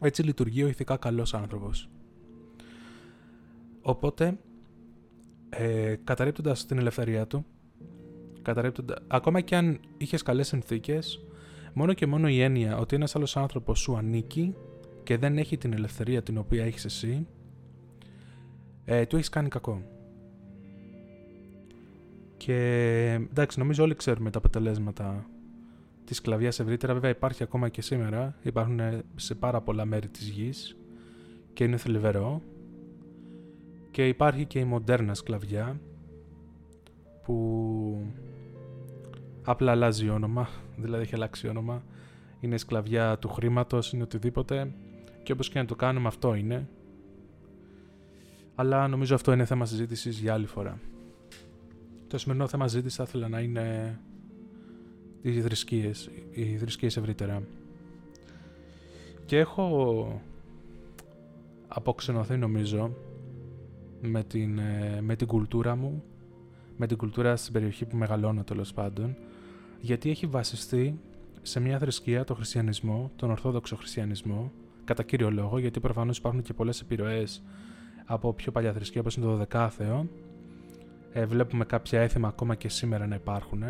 Έτσι 0.00 0.22
λειτουργεί 0.22 0.62
ο 0.62 0.68
ηθικά 0.68 0.96
καλός 0.96 1.34
άνθρωπος. 1.34 1.88
Οπότε, 3.88 4.38
ε, 5.48 5.94
καταρρύπτοντας 6.04 6.66
την 6.66 6.78
ελευθερία 6.78 7.26
του, 7.26 7.44
καταρρύπτοντα... 8.42 8.98
ακόμα 9.06 9.40
και 9.40 9.56
αν 9.56 9.80
είχες 9.96 10.22
καλές 10.22 10.46
συνθήκες, 10.46 11.24
μόνο 11.72 11.92
και 11.92 12.06
μόνο 12.06 12.28
η 12.28 12.40
έννοια 12.40 12.78
ότι 12.78 12.96
ένας 12.96 13.16
άλλος 13.16 13.36
άνθρωπος 13.36 13.78
σου 13.78 13.96
ανήκει 13.96 14.54
και 15.02 15.16
δεν 15.16 15.38
έχει 15.38 15.58
την 15.58 15.72
ελευθερία 15.72 16.22
την 16.22 16.38
οποία 16.38 16.64
έχεις 16.64 16.84
εσύ, 16.84 17.26
ε, 18.84 19.06
του 19.06 19.16
έχεις 19.16 19.28
κάνει 19.28 19.48
κακό. 19.48 19.82
Και 22.36 22.58
εντάξει, 23.30 23.58
νομίζω 23.58 23.82
όλοι 23.82 23.94
ξέρουμε 23.94 24.30
τα 24.30 24.38
αποτελέσματα 24.38 25.26
της 26.04 26.16
σκλαβιάς 26.16 26.60
ευρύτερα. 26.60 26.92
Βέβαια, 26.92 27.10
υπάρχει 27.10 27.42
ακόμα 27.42 27.68
και 27.68 27.82
σήμερα. 27.82 28.36
Υπάρχουν 28.42 28.80
σε 29.16 29.34
πάρα 29.34 29.60
πολλά 29.60 29.84
μέρη 29.84 30.08
της 30.08 30.28
γης 30.28 30.76
και 31.52 31.64
είναι 31.64 31.76
θλιβερό. 31.76 32.42
Και 33.96 34.08
υπάρχει 34.08 34.44
και 34.44 34.58
η 34.58 34.64
μοντέρνα 34.64 35.14
σκλαβιά 35.14 35.80
που 37.22 38.06
απλά 39.42 39.70
αλλάζει 39.70 40.08
όνομα, 40.08 40.48
δηλαδή 40.76 41.02
έχει 41.02 41.14
αλλάξει 41.14 41.48
όνομα. 41.48 41.82
Είναι 42.40 42.56
σκλαβιά 42.56 43.18
του 43.18 43.28
χρήματος, 43.28 43.92
είναι 43.92 44.02
οτιδήποτε 44.02 44.72
και 45.22 45.32
όπως 45.32 45.48
και 45.48 45.58
να 45.58 45.64
το 45.64 45.74
κάνουμε 45.74 46.08
αυτό 46.08 46.34
είναι. 46.34 46.68
Αλλά 48.54 48.88
νομίζω 48.88 49.14
αυτό 49.14 49.32
είναι 49.32 49.44
θέμα 49.44 49.66
συζήτησης 49.66 50.18
για 50.18 50.32
άλλη 50.32 50.46
φορά. 50.46 50.78
Το 52.08 52.18
σημερινό 52.18 52.48
θέμα 52.48 52.68
συζήτηση 52.68 52.96
θα 52.96 53.02
ήθελα 53.02 53.28
να 53.28 53.40
είναι 53.40 53.98
οι 55.22 55.40
θρησκείες, 55.40 56.10
οι 56.30 56.56
θρησκείες 56.56 56.96
ευρύτερα. 56.96 57.42
Και 59.26 59.38
έχω 59.38 60.20
αποξενωθεί 61.68 62.36
νομίζω 62.36 62.94
με 64.06 64.24
την, 64.24 64.58
ε, 64.58 64.98
με 65.00 65.16
την 65.16 65.26
κουλτούρα 65.26 65.76
μου, 65.76 66.02
με 66.76 66.86
την 66.86 66.96
κουλτούρα 66.96 67.36
στην 67.36 67.52
περιοχή 67.52 67.84
που 67.84 67.96
μεγαλώνω 67.96 68.44
τέλος 68.44 68.72
πάντων, 68.72 69.16
γιατί 69.80 70.10
έχει 70.10 70.26
βασιστεί 70.26 71.00
σε 71.42 71.60
μια 71.60 71.78
θρησκεία, 71.78 72.24
το 72.24 72.34
χριστιανισμό, 72.34 73.10
τον 73.16 73.30
ορθόδοξο 73.30 73.76
χριστιανισμό, 73.76 74.52
κατά 74.84 75.02
κύριο 75.02 75.30
λόγο, 75.30 75.58
γιατί 75.58 75.80
προφανώς 75.80 76.18
υπάρχουν 76.18 76.42
και 76.42 76.52
πολλές 76.52 76.80
επιρροές 76.80 77.42
από 78.06 78.32
πιο 78.32 78.52
παλιά 78.52 78.72
θρησκεία 78.72 79.00
όπως 79.00 79.16
είναι 79.16 79.26
το 79.26 79.36
Δεκάθεο. 79.36 80.08
Ε, 81.12 81.26
βλέπουμε 81.26 81.64
κάποια 81.64 82.00
έθιμα 82.00 82.28
ακόμα 82.28 82.54
και 82.54 82.68
σήμερα 82.68 83.06
να 83.06 83.14
υπάρχουν. 83.14 83.62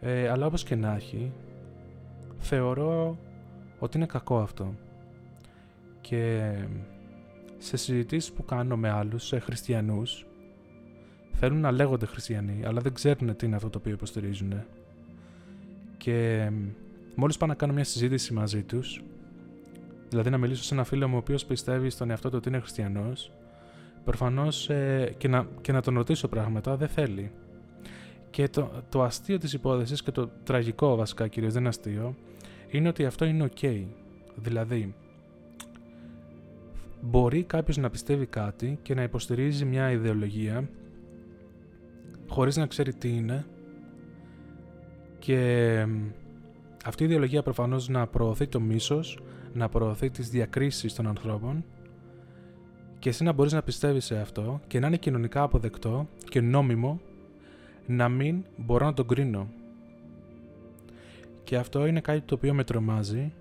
Ε, 0.00 0.28
αλλά 0.28 0.46
όπως 0.46 0.64
και 0.64 0.74
να 0.74 0.94
έχει, 0.94 1.32
θεωρώ 2.38 3.18
ότι 3.78 3.96
είναι 3.96 4.06
κακό 4.06 4.38
αυτό. 4.38 4.74
Και 6.00 6.52
σε 7.62 7.76
συζητήσεις 7.76 8.32
που 8.32 8.44
κάνω 8.44 8.76
με 8.76 8.90
άλλους, 8.90 9.26
σε 9.26 9.38
χριστιανούς, 9.38 10.26
θέλουν 11.32 11.60
να 11.60 11.70
λέγονται 11.70 12.06
χριστιανοί, 12.06 12.62
αλλά 12.64 12.80
δεν 12.80 12.94
ξέρουν 12.94 13.36
τι 13.36 13.46
είναι 13.46 13.56
αυτό 13.56 13.70
το 13.70 13.78
οποίο 13.78 13.92
υποστηρίζουν. 13.92 14.52
Και 15.96 16.48
μόλις 17.14 17.36
πάω 17.36 17.48
να 17.48 17.54
κάνω 17.54 17.72
μια 17.72 17.84
συζήτηση 17.84 18.32
μαζί 18.32 18.62
τους, 18.62 19.02
δηλαδή 20.08 20.30
να 20.30 20.38
μιλήσω 20.38 20.62
σε 20.62 20.74
ένα 20.74 20.84
φίλο 20.84 21.08
μου 21.08 21.14
ο 21.14 21.18
οποίος 21.18 21.44
πιστεύει 21.44 21.90
στον 21.90 22.10
εαυτό 22.10 22.28
του 22.28 22.36
ότι 22.38 22.48
είναι 22.48 22.58
χριστιανός, 22.58 23.32
προφανώς 24.04 24.70
ε, 24.70 25.14
και, 25.18 25.28
να, 25.28 25.46
και 25.60 25.72
να 25.72 25.82
τον 25.82 25.94
ρωτήσω 25.94 26.28
πράγματα 26.28 26.76
δεν 26.76 26.88
θέλει. 26.88 27.30
Και 28.30 28.48
το, 28.48 28.70
το 28.88 29.02
αστείο 29.02 29.38
της 29.38 29.52
υπόθεσης 29.52 30.02
και 30.02 30.10
το 30.10 30.30
τραγικό 30.44 30.96
βασικά 30.96 31.28
κυρίως 31.28 31.52
δεν 31.52 31.60
είναι 31.60 31.68
αστείο, 31.68 32.14
είναι 32.70 32.88
ότι 32.88 33.04
αυτό 33.04 33.24
είναι 33.24 33.48
ok. 33.54 33.84
Δηλαδή, 34.34 34.94
μπορεί 37.00 37.42
κάποιος 37.42 37.76
να 37.76 37.90
πιστεύει 37.90 38.26
κάτι 38.26 38.78
και 38.82 38.94
να 38.94 39.02
υποστηρίζει 39.02 39.64
μια 39.64 39.90
ιδεολογία 39.90 40.68
χωρίς 42.28 42.56
να 42.56 42.66
ξέρει 42.66 42.94
τι 42.94 43.08
είναι 43.08 43.46
και 45.18 45.86
αυτή 46.84 47.02
η 47.02 47.06
ιδεολογία 47.06 47.42
προφανώς 47.42 47.88
να 47.88 48.06
προωθεί 48.06 48.46
το 48.46 48.60
μίσος, 48.60 49.18
να 49.52 49.68
προωθεί 49.68 50.10
τις 50.10 50.28
διακρίσεις 50.28 50.94
των 50.94 51.06
ανθρώπων 51.06 51.64
και 52.98 53.08
εσύ 53.08 53.24
να 53.24 53.32
μπορείς 53.32 53.52
να 53.52 53.62
πιστεύεις 53.62 54.04
σε 54.04 54.18
αυτό 54.18 54.60
και 54.66 54.78
να 54.80 54.86
είναι 54.86 54.96
κοινωνικά 54.96 55.42
αποδεκτό 55.42 56.08
και 56.28 56.40
νόμιμο 56.40 57.00
να 57.86 58.08
μην 58.08 58.44
μπορώ 58.56 58.86
να 58.86 58.94
τον 58.94 59.06
κρίνω. 59.06 59.48
Και 61.44 61.56
αυτό 61.56 61.86
είναι 61.86 62.00
κάτι 62.00 62.20
το 62.20 62.34
οποίο 62.34 62.54
με 62.54 62.64
τρομάζει 62.64 63.32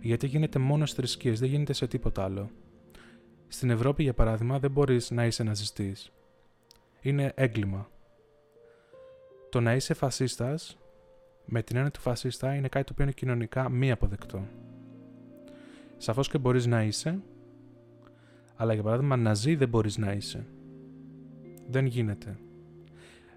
γιατί 0.00 0.26
γίνεται 0.26 0.58
μόνο 0.58 0.86
στις 0.86 0.98
θρησκείες, 0.98 1.40
δεν 1.40 1.48
γίνεται 1.48 1.72
σε 1.72 1.86
τίποτα 1.86 2.24
άλλο. 2.24 2.50
Στην 3.48 3.70
Ευρώπη, 3.70 4.02
για 4.02 4.14
παράδειγμα, 4.14 4.58
δεν 4.58 4.70
μπορείς 4.70 5.10
να 5.10 5.26
είσαι 5.26 5.42
ναζιστής. 5.42 6.12
Είναι 7.00 7.32
έγκλημα. 7.34 7.88
Το 9.50 9.60
να 9.60 9.74
είσαι 9.74 9.94
φασίστας, 9.94 10.78
με 11.44 11.62
την 11.62 11.76
έννοια 11.76 11.90
του 11.90 12.00
φασίστα, 12.00 12.54
είναι 12.54 12.68
κάτι 12.68 12.84
το 12.84 12.90
οποίο 12.92 13.04
είναι 13.04 13.12
κοινωνικά 13.12 13.68
μη 13.68 13.90
αποδεκτό. 13.90 14.46
Σαφώς 15.96 16.28
και 16.28 16.38
μπορείς 16.38 16.66
να 16.66 16.82
είσαι, 16.82 17.18
αλλά 18.56 18.74
για 18.74 18.82
παράδειγμα 18.82 19.16
ναζί 19.16 19.54
δεν 19.54 19.68
μπορείς 19.68 19.98
να 19.98 20.12
είσαι. 20.12 20.46
Δεν 21.68 21.86
γίνεται. 21.86 22.38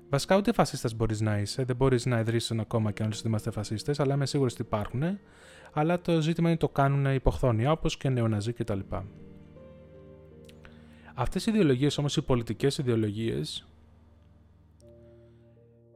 Βασικά 0.09 0.37
ούτε 0.37 0.53
φασίστας 0.53 0.93
μπορείς 0.93 1.21
να 1.21 1.37
είσαι, 1.39 1.63
δεν 1.63 1.75
μπορείς 1.75 2.05
να 2.05 2.19
ιδρύσεις 2.19 2.51
ένα 2.51 2.63
κόμμα 2.63 2.91
και 2.91 3.01
να 3.01 3.07
λες 3.09 3.19
ότι 3.19 3.27
είμαστε 3.27 3.51
φασίστες, 3.51 3.99
αλλά 3.99 4.13
είμαι 4.13 4.25
σίγουρος 4.25 4.53
ότι 4.53 4.61
υπάρχουν, 4.61 5.19
αλλά 5.73 6.01
το 6.01 6.21
ζήτημα 6.21 6.49
είναι 6.49 6.57
το 6.57 6.69
κάνουν 6.69 7.05
υποχθόνια, 7.05 7.71
όπως 7.71 7.97
και 7.97 8.09
νεοναζί 8.09 8.53
κτλ. 8.53 8.79
Αυτές 11.19 11.45
οι 11.45 11.51
ιδεολογίες 11.51 11.97
όμως, 11.97 12.17
οι 12.17 12.21
πολιτικές 12.21 12.77
ιδεολογίες, 12.77 13.67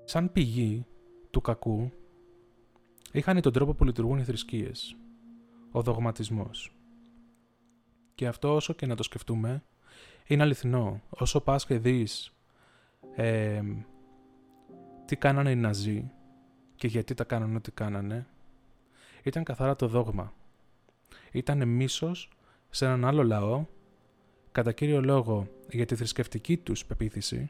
σαν 0.03 0.31
πηγή 0.31 0.85
του 1.29 1.41
κακού, 1.41 1.91
είχαν 3.11 3.41
τον 3.41 3.53
τρόπο 3.53 3.73
που 3.73 3.85
λειτουργούν 3.85 4.17
οι 4.17 4.23
θρησκείες. 4.23 4.95
Ο 5.71 5.81
δογματισμός. 5.81 6.75
Και 8.15 8.27
αυτό 8.27 8.55
όσο 8.55 8.73
και 8.73 8.85
να 8.85 8.95
το 8.95 9.03
σκεφτούμε, 9.03 9.63
είναι 10.27 10.43
αληθινό. 10.43 11.01
Όσο 11.09 11.41
πας 11.41 11.65
και 11.65 11.77
δεις 11.77 12.33
ε, 13.15 13.61
τι 15.05 15.15
κάνανε 15.15 15.51
οι 15.51 15.55
Ναζί 15.55 16.11
και 16.75 16.87
γιατί 16.87 17.13
τα 17.13 17.23
κάνανε 17.23 17.55
ό,τι 17.55 17.71
κάνανε, 17.71 18.27
ήταν 19.23 19.43
καθαρά 19.43 19.75
το 19.75 19.87
δόγμα. 19.87 20.33
Ήταν 21.31 21.67
μίσος 21.67 22.29
σε 22.69 22.85
έναν 22.85 23.05
άλλο 23.05 23.23
λαό 23.23 23.65
κατά 24.51 24.71
κύριο 24.71 25.01
λόγο 25.01 25.47
για 25.69 25.85
τη 25.85 25.95
θρησκευτική 25.95 26.57
τους 26.57 26.85
πεποίθηση, 26.85 27.49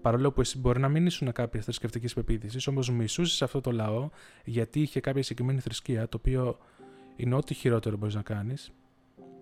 παρόλο 0.00 0.32
που 0.32 0.40
εσύ 0.40 0.58
μπορεί 0.58 0.80
να 0.80 0.88
μην 0.88 1.06
ήσουν 1.06 1.32
κάποια 1.32 1.60
θρησκευτικής 1.60 2.14
πεποίθησης, 2.14 2.66
όμως 2.66 2.90
μισούσε 2.90 3.44
αυτό 3.44 3.60
το 3.60 3.72
λαό 3.72 4.08
γιατί 4.44 4.80
είχε 4.80 5.00
κάποια 5.00 5.22
συγκεκριμένη 5.22 5.60
θρησκεία, 5.60 6.08
το 6.08 6.16
οποίο 6.16 6.58
είναι 7.16 7.34
ό,τι 7.34 7.54
χειρότερο 7.54 7.96
μπορείς 7.96 8.14
να 8.14 8.22
κάνεις, 8.22 8.72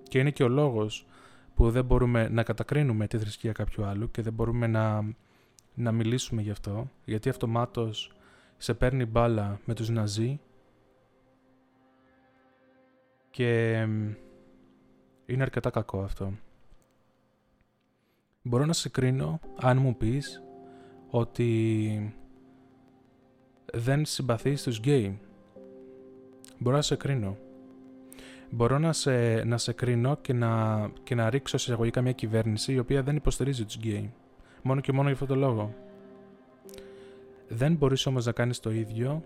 και 0.02 0.18
είναι 0.18 0.30
και 0.30 0.42
ο 0.42 0.49
λόγος 0.49 1.06
που 1.54 1.70
δεν 1.70 1.85
μπορούμε 1.85 2.28
να 2.28 2.42
κατακρίνουμε 2.42 3.06
τη 3.06 3.18
θρησκεία 3.18 3.52
κάποιου 3.52 3.85
άλλου 3.85 4.11
και 4.11 4.23
δεν 4.23 4.32
μπορούμε 4.32 4.66
να, 4.66 5.14
να 5.75 5.92
μιλήσουμε 5.92 6.42
γι' 6.42 6.50
αυτό, 6.50 6.90
γιατί 7.04 7.28
αυτομάτως 7.28 8.12
σε 8.56 8.75
παίρνει 8.75 9.04
μπάλα 9.04 9.61
με 9.64 9.75
τους 9.75 9.88
Ναζί 9.88 10.40
και 13.30 13.70
είναι 15.26 15.42
αρκετά 15.42 15.70
κακό 15.70 16.00
αυτό. 16.02 16.32
Μπορώ 18.42 18.64
να 18.64 18.73
σε 18.73 18.88
κρίνω 18.88 19.40
αν 19.61 19.78
μου 19.78 19.97
πεις 19.97 20.42
ότι 21.11 22.14
δεν 23.73 24.04
συμπαθείς 24.04 24.62
τους 24.62 24.78
γκέι. 24.78 25.21
Μπορώ 26.59 26.76
να 26.76 26.83
σε 26.83 26.97
κρίνω. 26.97 27.37
Μπορώ 28.50 28.78
να 28.78 28.92
σε, 28.92 29.45
να 29.45 29.59
σε 29.59 29.73
κρίνω 29.73 30.16
και 30.16 30.33
να, 30.33 30.90
και 31.02 31.14
να 31.14 31.30
ρίξω 31.30 31.59
σε 31.59 31.71
εισαγωγικά 31.71 32.02
μια 32.02 32.12
κυβέρνηση 32.12 32.73
η 32.73 32.78
οποία 32.78 33.02
δεν 33.02 33.16
υποστηρίζει 33.16 33.64
τους 33.64 33.76
γκέι. 33.76 34.12
Μόνο 34.62 34.80
και 34.80 34.92
μόνο 34.92 35.04
για 35.04 35.12
αυτόν 35.12 35.28
τον 35.28 35.38
λόγο. 35.38 35.75
Δεν 37.49 37.75
μπορείς 37.75 38.07
όμως 38.07 38.26
να 38.26 38.33
κάνεις 38.33 38.61
το 38.61 38.71
ίδιο 38.71 39.25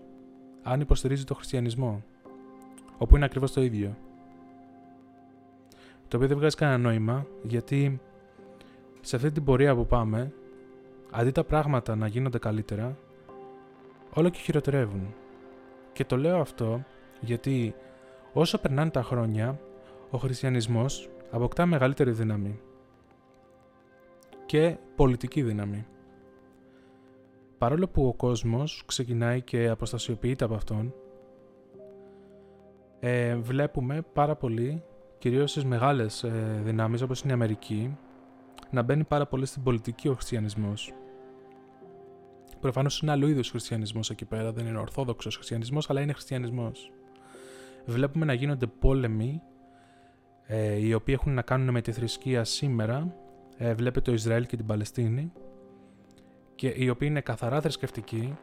αν 0.63 0.81
υποστηρίζει 0.81 1.23
το 1.23 1.33
χριστιανισμό. 1.33 2.03
Όπου 2.97 3.15
είναι 3.15 3.25
ακριβώς 3.25 3.51
το 3.51 3.61
ίδιο. 3.61 3.97
Το 6.07 6.17
οποίο 6.17 6.27
δεν 6.27 6.37
βγάζει 6.37 6.55
κανένα 6.55 6.77
νόημα 6.77 7.25
γιατί 7.43 8.01
σε 9.05 9.15
αυτή 9.15 9.31
την 9.31 9.43
πορεία 9.43 9.75
που 9.75 9.85
πάμε, 9.85 10.33
αντί 11.11 11.31
τα 11.31 11.43
πράγματα 11.43 11.95
να 11.95 12.07
γίνονται 12.07 12.37
καλύτερα, 12.37 12.97
όλο 14.13 14.29
και 14.29 14.39
χειροτερεύουν. 14.39 15.13
Και 15.93 16.05
το 16.05 16.17
λέω 16.17 16.39
αυτό 16.39 16.83
γιατί 17.19 17.75
όσο 18.33 18.57
περνάνε 18.57 18.89
τα 18.89 19.03
χρόνια, 19.03 19.59
ο 20.09 20.17
χριστιανισμός 20.17 21.09
αποκτά 21.31 21.65
μεγαλύτερη 21.65 22.11
δύναμη 22.11 22.59
και 24.45 24.77
πολιτική 24.95 25.41
δύναμη. 25.41 25.85
Παρόλο 27.57 27.87
που 27.87 28.07
ο 28.07 28.13
κόσμος 28.13 28.83
ξεκινάει 28.85 29.41
και 29.41 29.69
αποστασιοποιείται 29.69 30.45
από 30.45 30.53
αυτόν, 30.53 30.93
ε, 32.99 33.35
βλέπουμε 33.35 34.01
πάρα 34.13 34.35
πολύ, 34.35 34.83
κυρίως 35.17 35.51
στις 35.51 35.65
μεγάλες 35.65 36.23
ε, 36.23 36.61
δυνάμεις 36.63 37.01
όπως 37.01 37.21
είναι 37.21 37.31
η 37.31 37.35
Αμερική, 37.35 37.97
να 38.73 38.81
μπαίνει 38.81 39.03
πάρα 39.03 39.25
πολύ 39.25 39.45
στην 39.45 39.63
πολιτική 39.63 40.07
ο 40.07 40.13
χριστιανισμός. 40.13 40.93
Προφανώς 42.59 42.99
είναι 42.99 43.11
άλλο 43.11 43.27
είδο 43.27 43.41
χριστιανισμός 43.43 44.09
εκεί 44.09 44.25
πέρα, 44.25 44.51
δεν 44.51 44.65
είναι 44.65 44.79
ορθόδοξος 44.79 45.35
χριστιανισμός, 45.35 45.89
αλλά 45.89 46.01
είναι 46.01 46.13
χριστιανισμός. 46.13 46.91
Βλέπουμε 47.85 48.25
να 48.25 48.33
γίνονται 48.33 48.67
πόλεμοι 48.67 49.41
ε, 50.45 50.75
οι 50.75 50.93
οποίοι 50.93 51.15
έχουν 51.19 51.33
να 51.33 51.41
κάνουν 51.41 51.69
με 51.69 51.81
τη 51.81 51.91
θρησκεία 51.91 52.43
σήμερα. 52.43 53.15
Ε, 53.57 53.73
βλέπετε 53.73 54.01
το 54.01 54.13
Ισραήλ 54.13 54.45
και 54.45 54.55
την 54.55 54.65
Παλαιστίνη. 54.65 55.31
και 56.55 56.73
οι 56.77 56.89
οποίοι 56.89 57.07
είναι 57.11 57.21
καθαρά 57.21 57.61
θρησκευτικοί, 57.61 58.37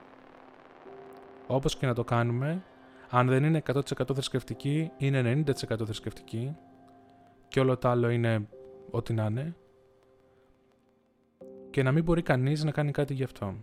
όπως 1.46 1.76
και 1.76 1.86
να 1.86 1.94
το 1.94 2.04
κάνουμε, 2.04 2.62
αν 3.10 3.28
δεν 3.28 3.44
είναι 3.44 3.62
100% 3.72 3.80
θρησκευτικοί, 4.12 4.90
είναι 4.96 5.44
90% 5.46 5.84
θρησκευτικοί 5.84 6.56
και 7.48 7.60
όλο 7.60 7.76
το 7.76 7.88
άλλο 7.88 8.08
είναι 8.08 8.48
ό,τι 8.90 9.12
να 9.12 9.24
είναι 9.24 9.54
και 11.70 11.82
να 11.82 11.92
μην 11.92 12.04
μπορεί 12.04 12.22
κανείς 12.22 12.64
να 12.64 12.70
κάνει 12.70 12.90
κάτι 12.90 13.14
γι' 13.14 13.22
αυτό. 13.22 13.56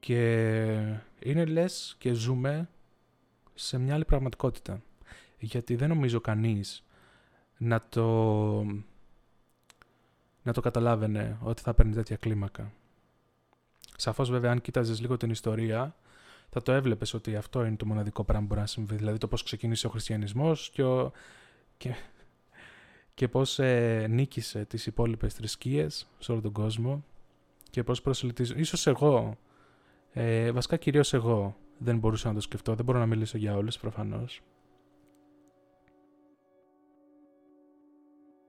Και 0.00 0.20
είναι 1.18 1.44
λες 1.44 1.94
και 1.98 2.12
ζούμε 2.12 2.68
σε 3.54 3.78
μια 3.78 3.94
άλλη 3.94 4.04
πραγματικότητα. 4.04 4.82
Γιατί 5.38 5.76
δεν 5.76 5.88
νομίζω 5.88 6.20
κανείς 6.20 6.84
να 7.56 7.80
το, 7.88 8.64
να 10.42 10.52
το 10.52 10.60
καταλάβαινε 10.60 11.38
ότι 11.42 11.62
θα 11.62 11.74
παίρνει 11.74 11.94
τέτοια 11.94 12.16
κλίμακα. 12.16 12.72
Σαφώς 13.96 14.30
βέβαια 14.30 14.50
αν 14.50 14.60
κοίταζες 14.60 15.00
λίγο 15.00 15.16
την 15.16 15.30
ιστορία 15.30 15.96
θα 16.48 16.62
το 16.62 16.72
έβλεπες 16.72 17.14
ότι 17.14 17.36
αυτό 17.36 17.64
είναι 17.64 17.76
το 17.76 17.86
μοναδικό 17.86 18.24
πράγμα 18.24 18.42
που 18.42 18.48
μπορεί 18.48 18.60
να 18.60 18.66
συμβεί. 18.66 18.96
Δηλαδή 18.96 19.18
το 19.18 19.28
πώς 19.28 19.42
ξεκίνησε 19.42 19.86
ο 19.86 19.90
χριστιανισμός 19.90 20.70
και, 20.70 20.82
ο, 20.82 21.12
και, 21.76 21.94
και 23.14 23.28
πώς 23.28 23.58
ε, 23.58 24.06
νίκησε 24.10 24.64
τις 24.64 24.86
υπόλοιπες 24.86 25.34
θρησκείες 25.34 26.10
σε 26.18 26.32
όλο 26.32 26.40
τον 26.40 26.52
κόσμο 26.52 27.04
και 27.70 27.82
πώς 27.82 28.02
προσελητίζουν. 28.02 28.58
Ίσως 28.58 28.86
εγώ, 28.86 29.36
ε, 30.12 30.52
βασικά 30.52 30.76
κυρίως 30.76 31.12
εγώ, 31.12 31.56
δεν 31.78 31.98
μπορούσα 31.98 32.28
να 32.28 32.34
το 32.34 32.40
σκεφτώ. 32.40 32.74
Δεν 32.74 32.84
μπορώ 32.84 32.98
να 32.98 33.06
μιλήσω 33.06 33.38
για 33.38 33.56
όλες 33.56 33.78
προφανώς. 33.78 34.40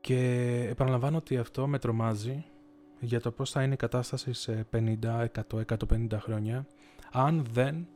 Και 0.02 0.68
επαναλαμβάνω 0.70 1.18
ότι 1.18 1.38
αυτό 1.38 1.68
με 1.68 1.80
τρομάζει 1.80 2.46
για 3.00 3.20
το 3.20 3.32
πώς 3.32 3.52
θα 3.52 3.64
είναι 3.64 3.74
η 3.74 3.78
κατάσταση 3.78 4.34
σε 4.34 4.68
50, 4.72 5.28
100, 5.50 5.62
150 5.66 6.18
χρόνια 6.20 6.68
αν 7.12 7.46
δεν 7.52 7.88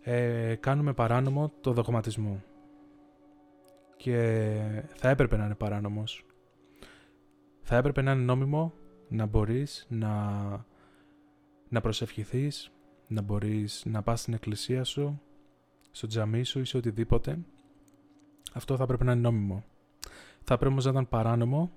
ε, 0.00 0.54
κάνουμε 0.54 0.92
παράνομο 0.92 1.52
το 1.60 1.72
δογματισμό. 1.72 2.42
Και 4.02 4.84
θα 4.94 5.08
έπρεπε 5.08 5.36
να 5.36 5.44
είναι 5.44 5.54
παράνομος. 5.54 6.26
Θα 7.62 7.76
έπρεπε 7.76 8.02
να 8.02 8.12
είναι 8.12 8.22
νόμιμο 8.22 8.72
να 9.08 9.26
μπορείς 9.26 9.86
να, 9.88 10.42
να 11.68 11.80
προσευχηθείς, 11.80 12.72
να 13.06 13.22
μπορείς 13.22 13.82
να 13.86 14.02
πας 14.02 14.20
στην 14.20 14.34
εκκλησία 14.34 14.84
σου, 14.84 15.20
στο 15.90 16.06
τζαμί 16.06 16.44
σου 16.44 16.58
ή 16.60 16.64
σε 16.64 16.76
οτιδήποτε. 16.76 17.38
Αυτό 18.52 18.76
θα 18.76 18.82
έπρεπε 18.82 19.04
να 19.04 19.12
είναι 19.12 19.20
νόμιμο. 19.20 19.64
Θα 20.44 20.56
πρέπει 20.56 20.72
όμως 20.72 20.84
να 20.84 20.90
ήταν 20.90 21.08
παράνομο 21.08 21.72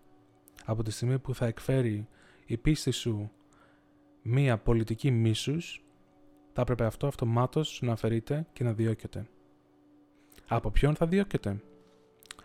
από 0.65 0.83
τη 0.83 0.91
στιγμή 0.91 1.19
που 1.19 1.35
θα 1.35 1.45
εκφέρει 1.45 2.07
η 2.45 2.57
πίστη 2.57 2.91
σου 2.91 3.31
μία 4.21 4.57
πολιτική 4.57 5.11
μίσους 5.11 5.85
θα 6.53 6.61
έπρεπε 6.61 6.85
αυτό 6.85 7.07
αυτομάτως 7.07 7.79
να 7.81 7.91
αφαιρείται 7.91 8.47
και 8.53 8.63
να 8.63 8.73
διώκεται. 8.73 9.27
Από 10.47 10.71
ποιον 10.71 10.95
θα 10.95 11.07
διώκεται; 11.07 11.63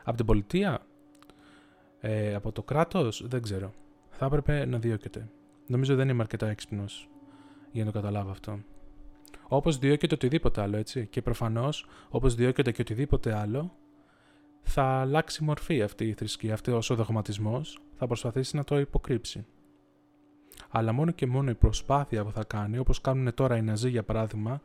Από 0.05 0.17
την 0.17 0.27
πολιτεία; 0.27 0.87
Ε, 2.01 2.35
από 2.35 2.53
το 2.53 2.63
κράτος; 2.63 3.25
Δεν 3.27 3.43
ξέρω. 3.43 3.73
Θα 4.11 4.27
έπρεπε 4.27 4.65
να 4.65 4.79
διώκεται. 4.79 5.29
Νομίζω 5.67 5.95
δεν 5.95 6.09
είμαι 6.09 6.23
αρκετά 6.23 6.49
έξυπνος 6.49 7.09
για 7.71 7.85
να 7.85 7.93
το 7.93 7.99
καταλάβω 7.99 8.31
αυτό. 8.31 8.59
Όπως 9.49 9.79
διώκεται 9.79 10.15
οτιδήποτε 10.15 10.61
άλλο, 10.61 10.77
έτσι. 10.77 11.07
Και 11.07 11.23
προφανώς, 11.23 11.87
όπως 12.09 12.35
διώκεται 12.35 12.73
και 12.73 12.81
οτιδήποτε 12.81 13.35
άλλο, 13.35 13.73
θα 14.63 14.83
αλλάξει 14.83 15.45
μορφή 15.45 15.83
αυτή 15.83 16.09
η 16.09 16.13
θρησκεία, 16.13 16.55
αυτή 16.55 16.71
ο 16.71 16.81
δογματισμός, 16.81 17.81
θα 17.95 18.07
προσπαθήσει 18.07 18.57
να 18.57 18.65
το 18.65 18.79
υποκρύψει 18.79 19.47
αλλά 20.71 20.93
μόνο 20.93 21.11
και 21.11 21.27
μόνο 21.27 21.51
η 21.51 21.55
προσπάθεια 21.55 22.25
που 22.25 22.31
θα 22.31 22.45
κάνει, 22.45 22.79
όπως 22.79 23.01
κάνουν 23.01 23.35
τώρα 23.35 23.57
οι 23.57 23.63
Ναζί 23.63 23.89
για 23.89 24.03
παράδειγμα, 24.03 24.61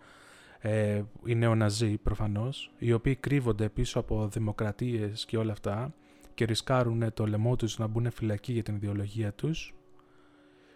ε, 0.67 1.03
οι 1.25 1.35
νεοναζί 1.35 1.97
προφανώς, 1.97 2.71
οι 2.77 2.93
οποίοι 2.93 3.15
κρύβονται 3.15 3.69
πίσω 3.69 3.99
από 3.99 4.27
δημοκρατίες 4.27 5.25
και 5.25 5.37
όλα 5.37 5.51
αυτά 5.51 5.93
και 6.33 6.45
ρισκάρουν 6.45 7.13
το 7.13 7.27
λαιμό 7.27 7.55
τους 7.55 7.77
να 7.77 7.87
μπουν 7.87 8.11
φυλακή 8.11 8.53
για 8.53 8.63
την 8.63 8.75
ιδεολογία 8.75 9.33
τους, 9.33 9.73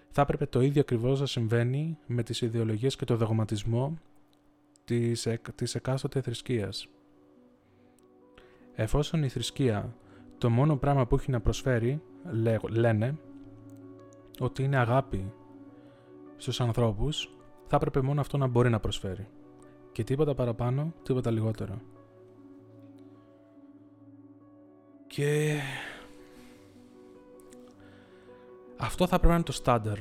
θα 0.10 0.22
έπρεπε 0.22 0.46
το 0.46 0.62
ίδιο 0.62 0.82
ακριβώς 0.82 1.20
να 1.20 1.26
συμβαίνει 1.26 1.98
με 2.06 2.24
τις 2.24 2.42
ιδεολογίες 2.42 2.96
και 2.96 3.06
το 3.06 3.16
δογματισμό 3.16 3.98
της, 4.86 5.28
της 5.56 5.76
εκάστοτε 5.76 6.22
θρησκείας. 6.22 6.88
Εφόσον 8.76 9.24
η 9.24 9.30
θρησκεία 9.30 9.96
το 10.38 10.50
μόνο 10.50 10.78
πράγμα 10.78 11.08
που 11.08 11.16
έχει 11.16 11.32
να 11.32 11.40
προσφέρει, 11.40 12.02
λένε, 12.70 13.18
ότι 14.40 14.64
είναι 14.64 14.78
αγάπη 14.78 15.34
στους 16.38 16.62
ανθρώπους, 16.62 17.36
θα 17.68 17.76
έπρεπε 17.76 18.02
μόνο 18.02 18.22
αυτό 18.22 18.38
να 18.38 18.48
μπορεί 18.48 18.70
να 18.70 18.80
προσφέρει. 18.80 19.28
Και 20.00 20.06
τίποτα 20.06 20.34
παραπάνω, 20.34 20.94
τίποτα 21.04 21.32
λιγότερο. 21.32 21.82
Και 25.08 25.60
αυτό 28.78 29.08
θα 29.08 29.16
έπρεπε 29.16 29.28
να 29.28 29.36
είναι 29.36 29.44
το 29.44 29.52
στάνταρ. 29.52 29.98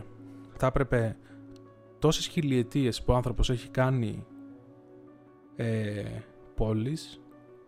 Θα 0.56 0.66
έπρεπε 0.66 1.16
τόσες 1.98 2.26
χιλιετίες 2.26 3.02
που 3.02 3.12
ο 3.12 3.16
άνθρωπος 3.16 3.50
έχει 3.50 3.68
κάνει 3.68 4.26
ε, 5.56 6.04
πόλεις, 6.54 7.20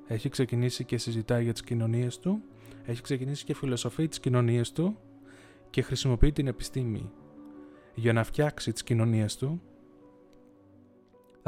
έχει 0.07 0.29
ξεκινήσει 0.29 0.85
και 0.85 0.99
συζητάει 0.99 1.43
για 1.43 1.53
τις 1.53 1.63
κοινωνίες 1.63 2.19
του, 2.19 2.43
έχει 2.85 3.03
ξεκινήσει 3.03 3.45
και 3.45 3.55
φιλοσοφεί 3.55 4.09
τις 4.09 4.21
κοινωνίες 4.21 4.73
του 4.73 4.99
και 5.71 5.83
χρησιμοποιεί 5.83 6.33
την 6.33 6.47
επιστήμη 6.47 7.11
για 7.95 8.13
να 8.13 8.25
φτιάξει 8.25 8.73
τις 8.73 8.83
κοινωνίες 8.83 9.37
του, 9.37 9.63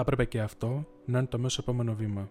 θα 0.04 0.10
έπρεπε 0.10 0.30
και 0.30 0.40
αυτό 0.40 0.86
να 1.04 1.18
είναι 1.18 1.26
το 1.26 1.38
μέσο 1.38 1.58
επόμενο 1.62 1.94
βήμα. 1.94 2.30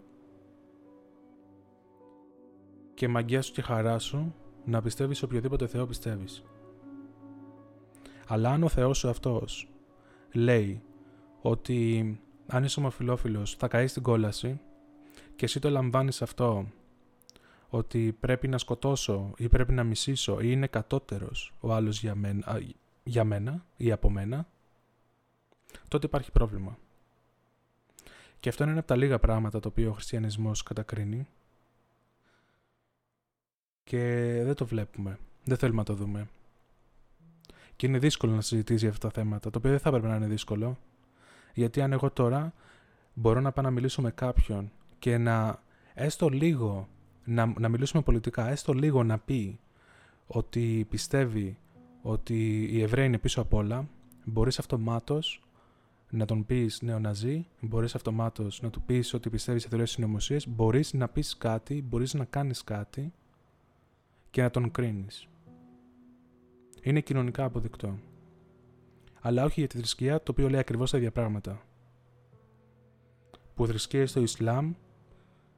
Και 2.94 3.08
μαγκιά 3.08 3.42
σου 3.42 3.54
και 3.54 3.62
χαρά 3.62 4.00
σου 4.00 4.36
να 4.66 4.82
πιστεύεις 4.82 5.18
σε 5.18 5.26
οποιοδήποτε 5.26 5.68
Θεό 5.68 5.86
πιστεύεις. 5.86 6.44
Αλλά 8.28 8.50
αν 8.50 8.64
ο 8.64 8.68
Θεός 8.68 8.98
σου 8.98 9.10
αυτός 9.10 9.70
λέει 10.34 10.82
ότι 11.42 12.20
αν 12.48 12.64
είσαι 12.64 12.80
ομοφιλόφιλος 12.80 13.56
θα 13.56 13.68
καείς 13.68 13.94
την 13.94 14.04
κόλαση 14.04 14.60
και 15.36 15.46
εσύ 15.46 15.60
το 15.60 15.70
λαμβάνεις 15.70 16.22
αυτό 16.22 16.68
ότι 17.70 18.18
πρέπει 18.20 18.48
να 18.48 18.58
σκοτώσω 18.58 19.34
ή 19.38 19.50
πρέπει 19.50 19.74
να 19.74 19.84
μισήσω 19.84 20.40
ή 20.40 20.46
είναι 20.48 20.68
κατώτερος 20.68 21.54
ο 21.60 21.74
άλλος 21.74 22.00
για 22.02 22.16
μένα, 22.16 22.62
για 23.04 23.24
μένα 23.24 23.66
ή 23.78 23.92
από 23.92 24.10
μένα, 24.10 24.48
τότε 25.88 26.06
υπάρχει 26.06 26.32
πρόβλημα. 26.32 26.78
Και 28.42 28.50
αυτό 28.50 28.64
είναι 28.64 28.72
ένα 28.72 28.82
από 28.82 28.90
τα 28.90 28.96
λίγα 28.96 29.20
πράγματα 29.20 29.60
το 29.60 29.68
οποίο 29.68 29.90
ο 29.90 29.94
χριστιανισμός 29.94 30.64
κατακρίνει. 30.64 31.28
Και 33.84 34.00
δεν 34.44 34.56
το 34.56 34.66
βλέπουμε, 34.66 35.18
δεν 35.44 35.58
θέλουμε 35.58 35.78
να 35.78 35.84
το 35.84 35.94
δούμε. 35.94 36.28
Και 37.76 37.88
είναι 37.88 38.00
δύσκολο 38.00 38.34
να 38.36 38.42
συζητήσει 38.42 38.80
για 38.80 38.90
αυτά 38.90 39.08
τα 39.08 39.14
θέματα, 39.22 39.50
το 39.50 39.58
οποίο 39.58 39.70
δεν 39.70 39.80
θα 39.80 39.90
έπρεπε 39.90 40.08
να 40.08 40.16
είναι 40.16 40.28
δύσκολο, 40.28 40.78
γιατί 41.54 41.82
αν 41.82 41.92
εγώ 41.92 42.12
τώρα 42.12 42.54
μπορώ 43.14 43.40
να 43.40 43.52
πάω 43.52 43.64
να 43.66 43.72
μιλήσω 43.72 44.02
με 44.02 44.12
κάποιον 44.12 44.72
και 45.00 45.18
να 45.18 45.64
έστω 45.94 46.30
λίγο 46.30 46.88
να, 47.24 47.46
να 47.46 47.70
μιλήσουμε 47.70 48.04
πολιτικά, 48.04 48.50
έστω 48.50 48.74
λίγο 48.74 49.04
να 49.04 49.20
πει 49.20 49.60
ότι 50.28 50.88
πιστεύει 50.90 51.58
ότι 52.02 52.64
οι 52.72 52.82
Εβραίοι 52.82 53.06
είναι 53.06 53.18
πίσω 53.18 53.42
απ' 53.42 53.54
όλα, 53.54 53.88
μπορείς 54.24 54.60
αυτομάτως 54.60 55.42
να 56.12 56.26
τον 56.26 56.46
πεις 56.46 56.82
νεοναζί, 56.82 57.48
μπορείς 57.62 57.96
αυτομάτως 57.96 58.62
να 58.62 58.70
του 58.70 58.82
πεις 58.82 59.14
ότι 59.14 59.30
πιστεύεις 59.30 59.62
σε 59.62 59.68
θεωρίες 59.68 59.92
συνωμοσίες, 59.92 60.48
μπορείς 60.48 60.94
να 60.94 61.08
πεις 61.08 61.38
κάτι, 61.38 61.82
μπορείς 61.82 62.14
να 62.14 62.26
κάνεις 62.26 62.64
κάτι 62.64 63.14
και 64.30 64.42
να 64.42 64.50
τον 64.50 64.72
κρίνεις. 64.72 65.28
Είναι 66.82 67.02
κοινωνικά 67.02 67.44
αποδεικτό. 67.44 67.98
Αλλά 69.22 69.44
όχι 69.44 69.60
για 69.60 69.70
τη 69.70 69.78
θρησκεία, 69.78 70.24
το 70.24 70.32
οποίο 70.32 70.50
λέει 70.50 70.60
ακριβώς 70.60 70.92
τα 70.92 70.98
ίδια 70.98 71.12
πράγματα. 71.12 71.62
Που 73.56 73.68
θρησκείες 73.68 74.10
στο 74.10 74.22
Ισλάμ 74.22 74.74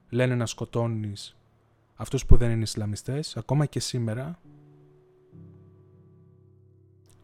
λένε 0.10 0.36
να 0.36 0.46
σκοτώνεις 0.46 1.38
αυτούς 1.96 2.26
που 2.26 2.38
δεν 2.38 2.52
είναι 2.52 2.62
Ισλαμιστές, 2.62 3.38
ακόμα 3.38 3.66
και 3.66 3.80
σήμερα, 3.80 4.40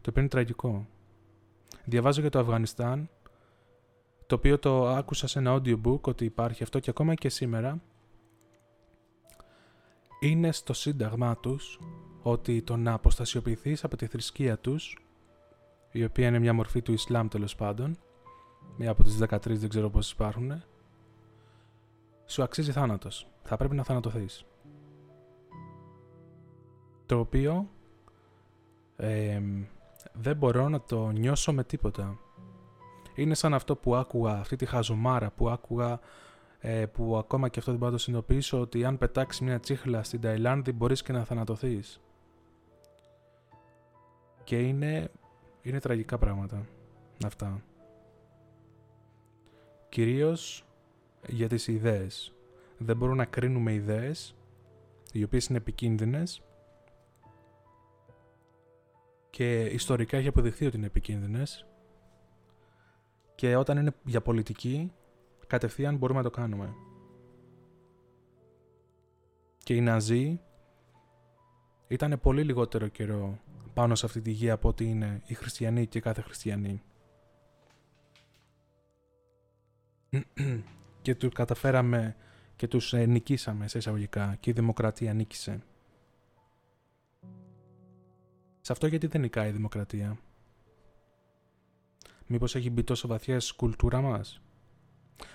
το 0.00 0.10
οποίο 0.10 0.20
είναι 0.22 0.30
τραγικό. 0.30 0.86
Διαβάζω 1.84 2.20
για 2.20 2.30
το 2.30 2.38
Αφγανιστάν, 2.38 3.08
το 4.30 4.36
οποίο 4.36 4.58
το 4.58 4.88
άκουσα 4.88 5.26
σε 5.26 5.38
ένα 5.38 5.54
audiobook 5.54 6.00
ότι 6.00 6.24
υπάρχει 6.24 6.62
αυτό 6.62 6.78
και 6.78 6.90
ακόμα 6.90 7.14
και 7.14 7.28
σήμερα 7.28 7.80
είναι 10.20 10.52
στο 10.52 10.72
σύνταγμά 10.72 11.36
τους 11.36 11.80
ότι 12.22 12.62
το 12.62 12.76
να 12.76 12.92
αποστασιοποιηθείς 12.92 13.84
από 13.84 13.96
τη 13.96 14.06
θρησκεία 14.06 14.58
τους, 14.58 14.98
η 15.90 16.04
οποία 16.04 16.26
είναι 16.26 16.38
μια 16.38 16.52
μορφή 16.52 16.82
του 16.82 16.92
Ισλάμ 16.92 17.28
τέλος 17.28 17.54
πάντων, 17.56 17.98
μία 18.76 18.90
από 18.90 19.02
τις 19.02 19.18
13 19.18 19.38
δεν 19.46 19.68
ξέρω 19.68 19.90
πόσες 19.90 20.12
υπάρχουν, 20.12 20.62
σου 22.26 22.42
αξίζει 22.42 22.72
θάνατος. 22.72 23.26
Θα 23.42 23.56
πρέπει 23.56 23.74
να 23.74 23.84
θανατωθείς 23.84 24.44
το 27.06 27.18
οποίο 27.18 27.68
ε, 28.96 29.42
δεν 30.12 30.36
μπορώ 30.36 30.68
να 30.68 30.80
το 30.80 31.10
νιώσω 31.10 31.52
με 31.52 31.64
τίποτα. 31.64 32.18
Είναι 33.20 33.34
σαν 33.34 33.54
αυτό 33.54 33.76
που 33.76 33.96
άκουγα, 33.96 34.32
αυτή 34.32 34.56
τη 34.56 34.66
χαζομάρα 34.66 35.30
που 35.30 35.48
άκουγα 35.50 36.00
ε, 36.58 36.86
που 36.86 37.16
ακόμα 37.16 37.48
και 37.48 37.58
αυτό 37.58 37.70
δεν 37.70 37.80
μπορώ 37.80 37.90
να 37.92 37.96
το 37.96 38.02
συνειδητοποιήσω 38.02 38.60
ότι 38.60 38.84
αν 38.84 38.98
πετάξεις 38.98 39.40
μια 39.40 39.60
τσίχλα 39.60 40.02
στην 40.02 40.20
Ταϊλάνδη 40.20 40.72
μπορείς 40.72 41.02
και 41.02 41.12
να 41.12 41.24
θανατωθείς. 41.24 42.00
Και 44.44 44.58
είναι, 44.58 45.10
είναι 45.62 45.80
τραγικά 45.80 46.18
πράγματα 46.18 46.66
αυτά. 47.24 47.62
Κυρίως 49.88 50.64
για 51.26 51.48
τις 51.48 51.66
ιδέες. 51.66 52.34
Δεν 52.78 52.96
μπορούμε 52.96 53.16
να 53.16 53.24
κρίνουμε 53.24 53.72
ιδέες 53.72 54.34
οι 55.12 55.22
οποίες 55.22 55.46
είναι 55.46 55.58
επικίνδυνες 55.58 56.42
και 59.30 59.64
ιστορικά 59.64 60.16
έχει 60.16 60.28
αποδειχθεί 60.28 60.66
ότι 60.66 60.76
είναι 60.76 60.86
επικίνδυνες 60.86 61.69
και 63.40 63.56
όταν 63.56 63.78
είναι 63.78 63.92
για 64.04 64.20
πολιτική 64.20 64.92
κατευθείαν 65.46 65.96
μπορούμε 65.96 66.18
να 66.18 66.24
το 66.24 66.30
κάνουμε. 66.30 66.74
Και 69.58 69.74
οι 69.74 69.80
Ναζί 69.80 70.40
ήταν 71.88 72.20
πολύ 72.20 72.42
λιγότερο 72.42 72.88
καιρό 72.88 73.38
πάνω 73.74 73.94
σε 73.94 74.06
αυτή 74.06 74.20
τη 74.20 74.30
γη 74.30 74.50
από 74.50 74.68
ότι 74.68 74.84
είναι 74.84 75.22
οι 75.26 75.34
χριστιανοί 75.34 75.86
και 75.86 76.00
κάθε 76.00 76.20
χριστιανοί. 76.20 76.82
και 81.02 81.14
τους 81.14 81.32
καταφέραμε 81.34 82.16
και 82.56 82.68
τους 82.68 82.92
ε, 82.92 83.06
νικήσαμε 83.06 83.68
σε 83.68 83.78
εισαγωγικά 83.78 84.36
και 84.40 84.50
η 84.50 84.52
δημοκρατία 84.52 85.14
νίκησε. 85.14 85.62
Σε 88.60 88.72
αυτό 88.72 88.86
γιατί 88.86 89.06
δεν 89.06 89.20
νικάει 89.20 89.48
η 89.48 89.52
δημοκρατία; 89.52 90.18
Μήπως 92.32 92.54
έχει 92.54 92.70
μπει 92.70 92.84
τόσο 92.84 93.08
βαθιά 93.08 93.40
στη 93.40 93.54
κουλτούρα 93.56 94.00
μας; 94.00 94.40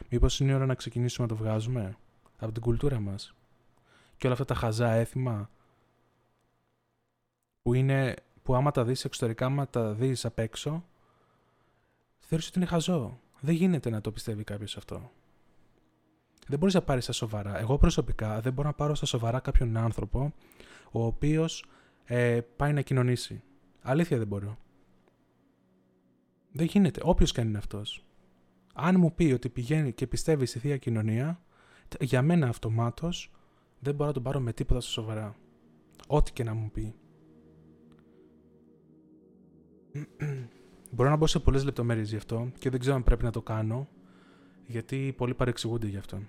Μήπως 0.10 0.39
είναι 0.39 0.51
η 0.51 0.53
ώρα 0.53 0.65
να 0.65 0.75
ξεκινήσουμε 0.75 1.27
να 1.27 1.36
το 1.36 1.43
βγάζουμε 1.43 1.97
από 2.38 2.51
την 2.51 2.62
κουλτούρα 2.62 2.99
μας; 2.99 3.36
Και 4.17 4.25
όλα 4.25 4.34
αυτά 4.34 4.45
τα 4.45 4.55
χαζά 4.55 4.91
έθιμα 4.91 5.49
που 7.62 7.73
είναι 7.73 8.13
που 8.43 8.55
άμα 8.55 8.71
τα 8.71 8.84
δεις 8.84 9.05
εξωτερικά, 9.05 9.45
άμα 9.45 9.67
τα 9.67 9.93
δεις 9.93 10.25
απ' 10.25 10.39
έξω, 10.39 10.86
θεωρείς 12.19 12.47
ότι 12.47 12.58
είναι 12.60 12.67
χαζό. 12.67 13.19
Δεν 13.39 13.55
γίνεται 13.55 13.89
να 13.89 14.01
το 14.01 14.12
πιστεύει 14.12 14.43
κάποιος 14.43 14.77
αυτό. 14.77 15.12
Δεν 16.47 16.60
μπορείς 16.60 16.73
να 16.73 16.81
πάρεις 16.81 17.03
στα 17.03 17.13
σοβαρά. 17.13 17.60
Εγώ 17.60 17.77
προσωπικά 17.77 18.41
δεν 18.41 18.53
μπορώ 18.53 18.67
να 18.67 18.73
πάρω 18.73 18.95
στα 18.95 19.05
σοβαρά 19.05 19.39
κάποιον 19.39 19.77
άνθρωπο 19.77 20.34
ο 20.91 21.05
οποίος 21.05 21.65
ε, 22.05 22.41
πάει 22.55 22.73
να 22.73 22.81
κοινωνήσει. 22.81 23.43
Αλήθεια 23.81 24.17
δεν 24.17 24.27
μπορώ. 24.27 24.58
Δεν 26.56 26.65
γίνεται. 26.65 27.00
Όποιος 27.04 27.32
και 27.32 27.41
αν 27.41 27.48
είναι 27.48 27.58
αυτός 27.58 28.06
αν 28.78 29.00
μου 29.00 29.13
πει 29.13 29.32
ότι 29.32 29.50
πηγαίνει 29.50 29.94
και 29.94 30.08
πιστεύει 30.08 30.46
στη 30.46 30.60
Θεία 30.60 30.78
Κοινωνία, 30.78 31.41
για 32.00 32.22
μένα 32.22 32.48
αυτομάτως 32.48 33.32
δεν 33.80 33.96
μπορώ 33.96 34.08
να 34.08 34.13
τον 34.13 34.24
πάρω 34.24 34.39
με 34.39 34.54
τίποτα 34.54 34.80
στο 34.82 34.91
σοβαρά. 34.91 35.36
Ό,τι 36.08 36.32
και 36.32 36.44
να 36.44 36.54
μου 36.54 36.72
πει. 36.72 36.96
Μπορώ 40.91 41.10
να 41.10 41.15
μπω 41.15 41.28
σε 41.28 41.39
πολλές 41.39 41.63
λεπτομέρειες 41.63 42.10
γι' 42.10 42.15
αυτό 42.15 42.52
και 42.60 42.70
δεν 42.70 42.80
ξέρω 42.80 42.96
αν 42.96 43.04
πρέπει 43.04 43.24
να 43.24 43.32
το 43.32 43.41
κάνω, 43.41 43.88
γιατί 44.68 45.13
πολλοί 45.18 45.34
παρεξηγούνται 45.34 45.88
γι' 45.88 45.98
αυτό. 45.98 46.20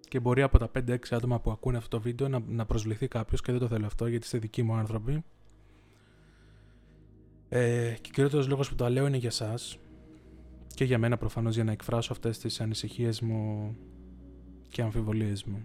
Και 0.00 0.20
μπορεί 0.20 0.42
από 0.42 0.58
τα 0.58 0.70
5-6 0.74 0.96
άτομα 1.10 1.40
που 1.40 1.50
ακούνε 1.50 1.76
αυτό 1.76 1.96
το 1.96 2.02
βίντεο 2.02 2.28
να, 2.28 2.42
να 2.46 2.66
προσβληθεί 2.66 3.08
κάποιος 3.08 3.40
και 3.40 3.52
δεν 3.52 3.60
το 3.60 3.68
θέλω 3.68 3.86
αυτό 3.86 4.06
γιατί 4.06 4.24
είστε 4.24 4.38
δικοί 4.38 4.62
μου 4.62 4.74
άνθρωποι. 4.74 5.24
Ε, 7.48 7.94
και 8.00 8.08
ο 8.08 8.12
κυριότερος 8.12 8.48
λόγος 8.48 8.68
που 8.68 8.74
το 8.74 8.88
λέω 8.88 9.06
είναι 9.06 9.16
για 9.16 9.28
εσά, 9.28 9.54
και 10.76 10.84
για 10.84 10.98
μένα 10.98 11.16
προφανώς 11.16 11.54
για 11.54 11.64
να 11.64 11.72
εκφράσω 11.72 12.12
αυτές 12.12 12.38
τις 12.38 12.60
ανησυχίες 12.60 13.20
μου 13.20 13.76
και 14.68 14.82
αμφιβολίες 14.82 15.44
μου. 15.44 15.64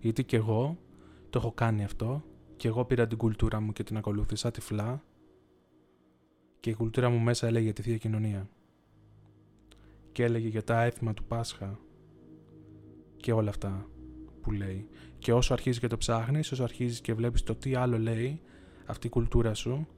Γιατί 0.00 0.24
και 0.24 0.36
εγώ 0.36 0.78
το 1.30 1.38
έχω 1.38 1.52
κάνει 1.52 1.84
αυτό 1.84 2.24
και 2.56 2.68
εγώ 2.68 2.84
πήρα 2.84 3.06
την 3.06 3.18
κουλτούρα 3.18 3.60
μου 3.60 3.72
και 3.72 3.82
την 3.82 3.96
ακολούθησα 3.96 4.50
τυφλά 4.50 5.04
και 6.60 6.70
η 6.70 6.74
κουλτούρα 6.74 7.08
μου 7.08 7.18
μέσα 7.18 7.46
έλεγε 7.46 7.72
τη 7.72 7.82
Θεία 7.82 7.96
Κοινωνία 7.96 8.48
και 10.12 10.24
έλεγε 10.24 10.48
για 10.48 10.64
τα 10.64 10.82
έθιμα 10.82 11.14
του 11.14 11.24
Πάσχα 11.24 11.78
και 13.16 13.32
όλα 13.32 13.48
αυτά 13.48 13.86
που 14.40 14.50
λέει. 14.50 14.88
Και 15.18 15.32
όσο 15.32 15.52
αρχίζεις 15.52 15.80
και 15.80 15.86
το 15.86 15.96
ψάχνεις, 15.96 16.52
όσο 16.52 16.62
αρχίζεις 16.62 17.00
και 17.00 17.14
βλέπεις 17.14 17.42
το 17.42 17.54
τι 17.54 17.74
άλλο 17.74 17.98
λέει 17.98 18.40
αυτή 18.86 19.06
η 19.06 19.10
κουλτούρα 19.10 19.54
σου, 19.54 19.88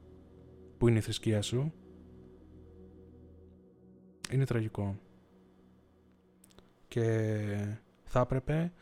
που 0.82 0.88
είναι 0.88 0.98
η 0.98 1.02
θρησκεία 1.02 1.42
σου, 1.42 1.72
είναι 4.30 4.44
τραγικό. 4.44 4.98
Και 6.88 6.98
θα 8.04 8.20
έπρεπε 8.20 8.72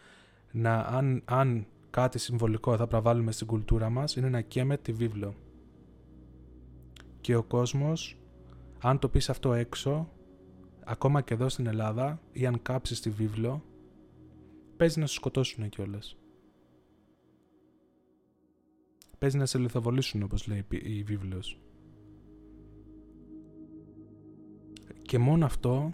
να, 0.52 0.80
αν, 0.80 1.22
αν 1.24 1.66
κάτι 1.90 2.18
συμβολικό 2.18 2.76
θα 2.76 2.86
προβάλλουμε 2.86 3.32
στην 3.32 3.46
κουλτούρα 3.46 3.90
μας, 3.90 4.16
είναι 4.16 4.28
να 4.28 4.40
καίμε 4.40 4.76
τη 4.76 4.92
βίβλο. 4.92 5.34
Και 7.20 7.34
ο 7.34 7.42
κόσμος, 7.42 8.20
αν 8.78 8.98
το 8.98 9.08
πεις 9.08 9.30
αυτό 9.30 9.52
έξω, 9.52 10.12
ακόμα 10.84 11.20
και 11.20 11.34
εδώ 11.34 11.48
στην 11.48 11.66
Ελλάδα, 11.66 12.20
ή 12.32 12.46
αν 12.46 12.62
κάψεις 12.62 13.00
τη 13.00 13.10
βίβλο, 13.10 13.64
παίζει 14.76 15.00
να 15.00 15.06
σου 15.06 15.14
σκοτώσουν 15.14 15.68
κιόλας. 15.68 16.16
Παίζει 19.18 19.36
να 19.36 19.46
σε 19.46 19.58
λιθοβολήσουν, 19.58 20.22
όπως 20.22 20.46
λέει 20.46 20.64
η 20.70 21.02
βίβλος. 21.02 21.60
Και 25.10 25.18
μόνο 25.18 25.44
αυτό, 25.44 25.92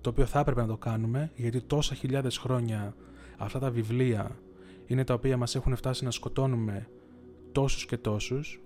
το 0.00 0.10
οποίο 0.10 0.26
θα 0.26 0.38
έπρεπε 0.40 0.60
να 0.60 0.66
το 0.66 0.76
κάνουμε, 0.76 1.32
γιατί 1.36 1.60
τόσα 1.60 1.94
χιλιάδες 1.94 2.38
χρόνια 2.38 2.96
αυτά 3.36 3.58
τα 3.58 3.70
βιβλία 3.70 4.38
είναι 4.86 5.04
τα 5.04 5.14
οποία 5.14 5.36
μας 5.36 5.54
έχουν 5.54 5.76
φτάσει 5.76 6.04
να 6.04 6.10
σκοτώνουμε 6.10 6.88
τόσους 7.52 7.86
και 7.86 7.96
τόσους, 7.96 8.60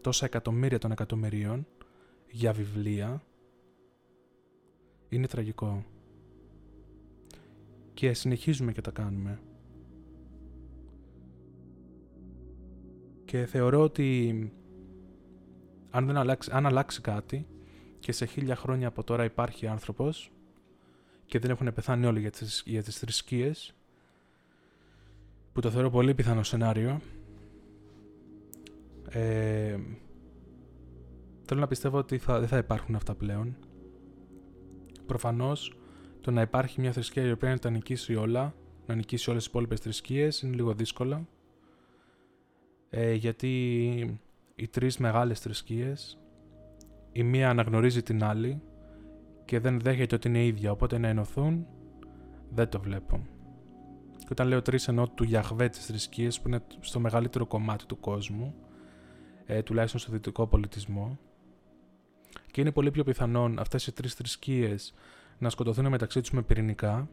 τόσα 0.00 0.24
εκατομμύρια 0.24 0.78
των 0.78 0.90
εκατομμυρίων, 0.90 1.66
για 2.30 2.52
βιβλία, 2.52 3.22
είναι 5.08 5.26
τραγικό. 5.26 5.84
Και 7.94 8.12
συνεχίζουμε 8.12 8.72
και 8.72 8.80
τα 8.80 8.90
κάνουμε. 8.90 9.40
Και 13.24 13.46
θεωρώ 13.46 13.80
ότι 13.80 14.52
αν, 15.90 16.06
δεν 16.06 16.16
αλλάξει, 16.16 16.50
αν 16.52 16.66
αλλάξει 16.66 17.00
κάτι, 17.00 17.46
και 18.04 18.12
σε 18.12 18.24
χίλια 18.24 18.56
χρόνια 18.56 18.88
από 18.88 19.04
τώρα 19.04 19.24
υπάρχει 19.24 19.66
άνθρωπος 19.66 20.30
και 21.26 21.38
δεν 21.38 21.50
έχουν 21.50 21.72
πεθάνει 21.72 22.06
όλοι 22.06 22.20
για 22.20 22.30
τις, 22.30 22.62
για 22.66 22.82
τις 22.82 22.98
θρησκείες 22.98 23.74
που 25.52 25.60
το 25.60 25.70
θεωρώ 25.70 25.90
πολύ 25.90 26.14
πιθανό 26.14 26.42
σενάριο. 26.42 27.00
Ε, 29.08 29.78
θέλω 31.44 31.60
να 31.60 31.66
πιστεύω 31.66 31.98
ότι 31.98 32.18
θα, 32.18 32.38
δεν 32.38 32.48
θα 32.48 32.56
υπάρχουν 32.56 32.94
αυτά 32.94 33.14
πλέον. 33.14 33.56
Προφανώς 35.06 35.78
το 36.20 36.30
να 36.30 36.40
υπάρχει 36.40 36.80
μια 36.80 36.92
θρησκεία 36.92 37.26
η 37.26 37.30
οποία 37.30 37.50
να 37.50 37.58
τα 37.58 37.70
νικήσει 37.70 38.14
όλα 38.14 38.54
να 38.86 38.94
νικήσει 38.94 39.30
όλες 39.30 39.42
τις 39.42 39.50
υπόλοιπες 39.50 39.80
θρησκείες 39.80 40.40
είναι 40.40 40.54
λίγο 40.54 40.74
δύσκολο. 40.74 41.28
Ε, 42.90 43.12
γιατί 43.12 44.18
οι 44.54 44.68
τρεις 44.68 44.98
μεγάλες 44.98 45.40
θρησκείες 45.40 46.18
η 47.16 47.22
μία 47.22 47.50
αναγνωρίζει 47.50 48.02
την 48.02 48.24
άλλη 48.24 48.62
και 49.44 49.60
δεν 49.60 49.80
δέχεται 49.80 50.14
ότι 50.14 50.28
είναι 50.28 50.44
ίδια, 50.44 50.70
οπότε 50.70 50.98
να 50.98 51.08
ενωθούν, 51.08 51.66
δεν 52.50 52.68
το 52.68 52.80
βλέπω. 52.80 53.26
Και 54.18 54.28
όταν 54.30 54.48
λέω 54.48 54.62
τρεις 54.62 54.88
εννοώ 54.88 55.08
του 55.08 55.24
Γιαχβέ 55.24 55.68
της 55.68 55.86
θρησκείας 55.86 56.40
που 56.40 56.48
είναι 56.48 56.60
στο 56.80 57.00
μεγαλύτερο 57.00 57.46
κομμάτι 57.46 57.86
του 57.86 58.00
κόσμου, 58.00 58.54
ε, 59.46 59.62
τουλάχιστον 59.62 60.00
στο 60.00 60.12
δυτικό 60.12 60.46
πολιτισμό. 60.46 61.18
Και 62.50 62.60
είναι 62.60 62.72
πολύ 62.72 62.90
πιο 62.90 63.04
πιθανόν 63.04 63.58
αυτές 63.58 63.86
οι 63.86 63.92
τρεις 63.92 64.14
θρησκείες 64.14 64.94
να 65.38 65.50
σκοτωθούν 65.50 65.88
μεταξύ 65.88 66.20
τους 66.20 66.30
με 66.30 66.42
πυρηνικά, 66.42 67.08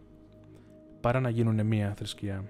παρά 1.02 1.20
να 1.20 1.30
γίνουν 1.30 1.66
μία 1.66 1.94
θρησκεία. 1.98 2.44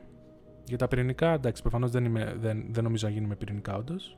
Για 0.68 0.78
τα 0.78 0.88
πυρηνικά, 0.88 1.34
εντάξει, 1.34 1.62
προφανώς 1.62 1.92
δεν, 1.92 2.14
δεν, 2.40 2.74
δεν 2.74 2.84
νομίζω 2.84 3.08
να 3.08 3.14
γίνουν 3.14 3.30
με 3.30 3.36
πυρηνικά 3.36 3.76
όντως, 3.76 4.18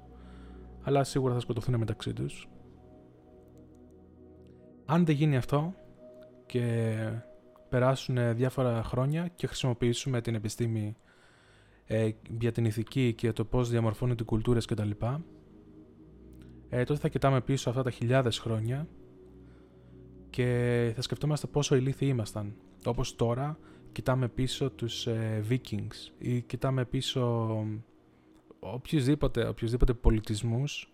αλλά 0.82 1.04
σίγουρα 1.04 1.34
θα 1.34 1.40
σκοτωθούν 1.40 1.76
μεταξύ 1.76 2.14
τους. 2.14 2.48
Αν 4.86 5.06
δεν 5.06 5.16
γίνει 5.16 5.38
αυτό 5.38 5.74
και 6.46 6.96
περάσουν 7.70 8.36
διάφορα 8.36 8.84
χρόνια 8.84 9.28
και 9.28 9.48
χρησιμοποιήσουμε 9.48 10.22
την 10.22 10.36
επιστήμη 10.36 10.96
ε, 11.86 12.10
για 12.40 12.52
την 12.52 12.66
ηθική 12.66 13.14
και 13.14 13.32
το 13.32 13.46
πώς 13.46 13.70
διαμορφώνουν 13.70 14.18
οι 14.20 14.24
κουλτούρες 14.24 14.66
κτλ. 14.66 14.90
Ε, 16.70 16.84
τότε 16.84 17.00
θα 17.00 17.08
κοιτάμε 17.08 17.42
πίσω 17.42 17.70
αυτά 17.70 17.84
τα 17.84 17.92
χιλιάδες 17.92 18.40
χρόνια 18.40 18.88
και 20.30 20.92
θα 20.96 21.02
σκεφτόμαστε 21.02 21.48
πόσο 21.48 21.76
ηλίθιοι 21.76 22.08
ήμασταν. 22.12 22.56
Όπως 22.86 23.16
τώρα 23.16 23.58
κοιτάμε 23.92 24.28
πίσω 24.28 24.70
τους 24.70 25.08
ε, 25.08 25.44
Vikings 25.50 26.12
ή 26.18 26.42
κοιτάμε 26.42 26.86
πίσω 26.86 27.56
οποιοδήποτε, 28.60 29.48
οποιοδήποτε 29.48 29.94
πολιτισμούς 29.94 30.90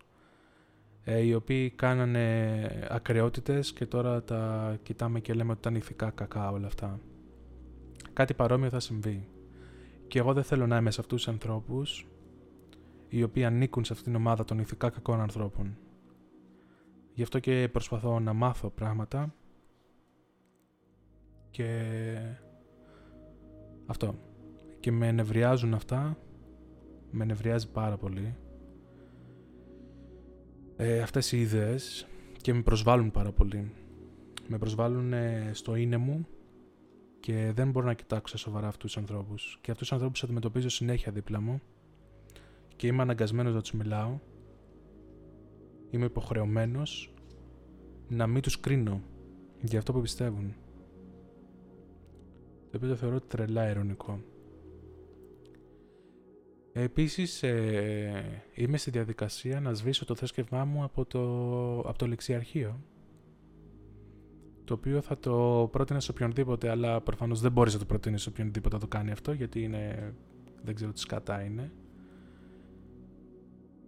ε, 1.04 1.20
οι 1.20 1.34
οποίοι 1.34 1.70
κάνανε 1.70 2.68
ακρεότητες 2.90 3.72
και 3.72 3.86
τώρα 3.86 4.22
τα 4.22 4.74
κοιτάμε 4.82 5.20
και 5.20 5.34
λέμε 5.34 5.50
ότι 5.50 5.60
ήταν 5.60 5.74
ηθικά 5.74 6.10
κακά 6.10 6.50
όλα 6.50 6.66
αυτά. 6.66 7.00
Κάτι 8.12 8.34
παρόμοιο 8.34 8.68
θα 8.68 8.80
συμβεί. 8.80 9.28
Και 10.08 10.18
εγώ 10.18 10.32
δεν 10.32 10.42
θέλω 10.42 10.66
να 10.66 10.76
είμαι 10.76 10.90
σε 10.90 11.00
αυτούς 11.00 11.22
τους 11.22 11.32
ανθρώπους 11.32 12.06
οι 13.08 13.22
οποίοι 13.22 13.44
ανήκουν 13.44 13.84
σε 13.84 13.92
αυτήν 13.92 14.12
την 14.12 14.20
ομάδα 14.20 14.44
των 14.44 14.58
ηθικά 14.58 14.90
κακών 14.90 15.20
ανθρώπων. 15.20 15.76
Γι' 17.14 17.22
αυτό 17.22 17.38
και 17.38 17.68
προσπαθώ 17.72 18.20
να 18.20 18.32
μάθω 18.32 18.70
πράγματα 18.70 19.34
και 21.50 21.82
αυτό. 23.86 24.14
Και 24.80 24.92
με 24.92 25.08
ενευριάζουν 25.08 25.74
αυτά, 25.74 26.18
με 27.10 27.22
ενευριάζει 27.22 27.70
πάρα 27.70 27.96
πολύ 27.96 28.36
ε, 30.82 31.00
αυτές 31.00 31.32
οι 31.32 31.40
ιδέες 31.40 32.06
και 32.42 32.54
με 32.54 32.62
προσβάλλουν 32.62 33.10
πάρα 33.10 33.32
πολύ. 33.32 33.72
Με 34.48 34.58
προσβάλλουν 34.58 35.12
στο 35.52 35.74
είναι 35.74 35.96
μου 35.96 36.26
και 37.20 37.52
δεν 37.54 37.70
μπορώ 37.70 37.86
να 37.86 37.94
κοιτάξω 37.94 38.38
σοβαρά 38.38 38.66
αυτούς 38.68 38.92
τους 38.92 39.02
ανθρώπους. 39.02 39.58
Και 39.60 39.70
αυτούς 39.70 39.86
τους 39.86 39.96
ανθρώπους 39.96 40.22
αντιμετωπίζω 40.22 40.68
συνέχεια 40.68 41.12
δίπλα 41.12 41.40
μου 41.40 41.60
και 42.76 42.86
είμαι 42.86 43.02
αναγκασμένος 43.02 43.54
να 43.54 43.60
τους 43.60 43.72
μιλάω. 43.72 44.18
Είμαι 45.90 46.04
υποχρεωμένος 46.04 47.14
να 48.08 48.26
μην 48.26 48.42
τους 48.42 48.60
κρίνω 48.60 49.02
για 49.60 49.78
αυτό 49.78 49.92
που 49.92 50.00
πιστεύουν. 50.00 50.54
Το 52.70 52.76
οποίο 52.76 52.88
το 52.88 52.96
θεωρώ 52.96 53.20
τρελά 53.20 53.70
ειρωνικό. 53.70 54.20
Επίσης, 56.72 57.42
ε, 57.42 58.42
είμαι 58.54 58.76
στη 58.76 58.90
διαδικασία 58.90 59.60
να 59.60 59.72
σβήσω 59.74 60.04
το 60.04 60.14
θρέσκευμά 60.14 60.64
μου 60.64 60.84
από 60.84 61.04
το, 61.04 61.20
από 61.78 61.98
το 61.98 62.06
λεξιαρχείο. 62.06 62.80
Το 64.64 64.74
οποίο 64.74 65.00
θα 65.00 65.18
το 65.18 65.68
πρότεινα 65.72 66.00
σε 66.00 66.10
οποιονδήποτε, 66.10 66.68
αλλά 66.68 67.00
προφανώς 67.00 67.40
δεν 67.40 67.52
μπορείς 67.52 67.72
να 67.72 67.78
το 67.78 67.84
προτείνεις 67.84 68.22
σε 68.22 68.28
οποιονδήποτε 68.28 68.74
να 68.74 68.80
το 68.80 68.86
κάνει 68.86 69.10
αυτό, 69.10 69.32
γιατί 69.32 69.62
είναι, 69.62 70.14
δεν 70.62 70.74
ξέρω 70.74 70.92
τι 70.92 71.00
σκατά 71.00 71.42
είναι. 71.42 71.72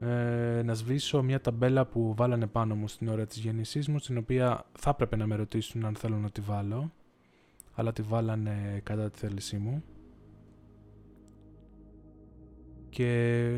Ε, 0.01 0.63
να 0.63 0.75
σβήσω 0.75 1.23
μια 1.23 1.41
ταμπέλα 1.41 1.87
που 1.87 2.15
βάλανε 2.15 2.47
πάνω 2.47 2.75
μου 2.75 2.89
στην 2.89 3.09
ώρα 3.09 3.27
της 3.27 3.39
γέννησής 3.39 3.89
μου, 3.89 3.99
στην 3.99 4.17
οποία 4.17 4.65
θα 4.79 4.91
έπρεπε 4.91 5.17
να 5.17 5.27
με 5.27 5.35
ρωτήσουν 5.35 5.85
αν 5.85 5.95
θέλω 5.95 6.17
να 6.17 6.31
τη 6.31 6.41
βάλω, 6.41 6.93
αλλά 7.75 7.93
τη 7.93 8.03
βάλανε 8.03 8.81
κατά 8.83 9.11
τη 9.11 9.19
θέλησή 9.19 9.57
μου. 9.57 9.83
Και 12.93 13.49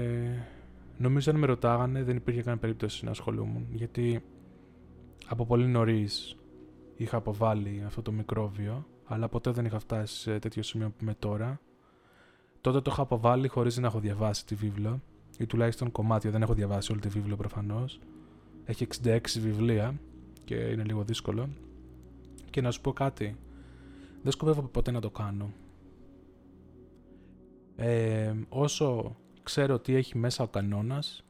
νομίζω 0.98 1.30
αν 1.30 1.38
με 1.38 1.46
ρωτάγανε 1.46 2.02
δεν 2.02 2.16
υπήρχε 2.16 2.42
καν 2.42 2.58
περίπτωση 2.58 3.04
να 3.04 3.10
ασχολούμουν 3.10 3.66
γιατί 3.72 4.22
από 5.26 5.46
πολύ 5.46 5.66
νωρίς 5.66 6.36
είχα 6.96 7.16
αποβάλει 7.16 7.82
αυτό 7.86 8.02
το 8.02 8.12
μικρόβιο 8.12 8.86
αλλά 9.04 9.28
ποτέ 9.28 9.50
δεν 9.50 9.64
είχα 9.64 9.78
φτάσει 9.78 10.16
σε 10.16 10.38
τέτοιο 10.38 10.62
σημείο 10.62 10.88
που 10.88 10.96
είμαι 11.00 11.14
τώρα. 11.18 11.60
Τότε 12.60 12.80
το 12.80 12.90
είχα 12.92 13.02
αποβάλει 13.02 13.48
χωρίς 13.48 13.76
να 13.76 13.86
έχω 13.86 14.00
διαβάσει 14.00 14.46
τη 14.46 14.54
βίβλο 14.54 15.00
ή 15.38 15.46
τουλάχιστον 15.46 15.92
κομμάτια, 15.92 16.30
δεν 16.30 16.42
έχω 16.42 16.54
διαβάσει 16.54 16.92
όλη 16.92 17.00
τη 17.00 17.08
βίβλο 17.08 17.36
προφανώς. 17.36 18.00
Έχει 18.64 18.86
66 19.04 19.18
βιβλία 19.40 20.00
και 20.44 20.54
είναι 20.54 20.82
λίγο 20.82 21.02
δύσκολο. 21.02 21.48
Και 22.50 22.60
να 22.60 22.70
σου 22.70 22.80
πω 22.80 22.92
κάτι, 22.92 23.36
δεν 24.22 24.32
σκοπεύω 24.32 24.62
ποτέ 24.62 24.90
να 24.90 25.00
το 25.00 25.10
κάνω. 25.10 25.52
Ε, 27.76 28.32
όσο 28.48 29.16
ξέρω 29.44 29.78
τι 29.78 29.94
έχει 29.94 30.18
μέσα 30.18 30.44
ο 30.44 30.48
κανόνας, 30.48 31.24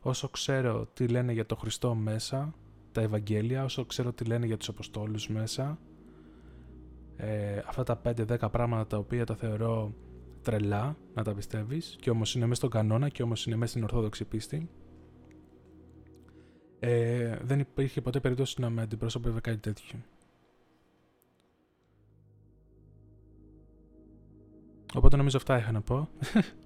όσο 0.00 0.28
ξέρω 0.28 0.86
τι 0.92 1.08
λένε 1.08 1.32
για 1.32 1.46
το 1.46 1.56
Χριστό 1.56 1.94
μέσα, 1.94 2.54
τα 2.92 3.00
Ευαγγέλια, 3.00 3.64
όσο 3.64 3.84
ξέρω 3.84 4.12
τι 4.12 4.24
λένε 4.24 4.46
για 4.46 4.56
τους 4.56 4.68
Αποστόλους 4.68 5.28
μέσα, 5.28 5.78
ε, 7.16 7.62
αυτά 7.66 7.82
τα 7.82 8.00
5-10 8.04 8.50
πράγματα 8.50 8.86
τα 8.86 8.96
οποία 8.96 9.26
τα 9.26 9.36
θεωρώ 9.36 9.94
τρελά 10.42 10.96
να 11.14 11.22
τα 11.22 11.34
πιστεύεις 11.34 11.96
και 12.00 12.10
όμως 12.10 12.34
είναι 12.34 12.44
μέσα 12.44 12.56
στον 12.56 12.70
κανόνα 12.70 13.08
και 13.08 13.22
όμως 13.22 13.46
είναι 13.46 13.56
μέσα 13.56 13.70
στην 13.70 13.82
Ορθόδοξη 13.82 14.24
πίστη, 14.24 14.70
ε, 16.78 17.36
δεν 17.42 17.58
υπήρχε 17.58 18.00
ποτέ 18.00 18.20
περίπτωση 18.20 18.60
να 18.60 18.70
με 18.70 18.82
αντιπρόσωπευε 18.82 19.40
κάτι 19.40 19.58
τέτοιο. 19.58 19.98
Οπότε 24.94 25.16
νομίζω 25.16 25.36
αυτά 25.36 25.58
είχα 25.58 25.72
να 25.72 25.80
πω. 25.80 26.08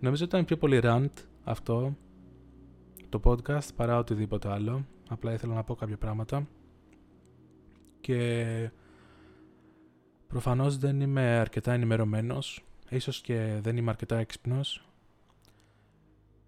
νομίζω 0.00 0.24
ότι 0.24 0.34
ήταν 0.34 0.44
πιο 0.44 0.56
πολύ 0.56 0.80
rant 0.82 1.12
αυτό 1.44 1.96
το 3.08 3.20
podcast 3.24 3.74
παρά 3.76 3.98
οτιδήποτε 3.98 4.48
άλλο. 4.48 4.86
Απλά 5.08 5.32
ήθελα 5.32 5.54
να 5.54 5.64
πω 5.64 5.74
κάποια 5.74 5.96
πράγματα. 5.96 6.48
Και 8.00 8.70
προφανώς 10.26 10.78
δεν 10.78 11.00
είμαι 11.00 11.22
αρκετά 11.22 11.72
ενημερωμένος. 11.72 12.64
Ίσως 12.90 13.20
και 13.20 13.58
δεν 13.62 13.76
είμαι 13.76 13.90
αρκετά 13.90 14.16
έξυπνος 14.16 14.88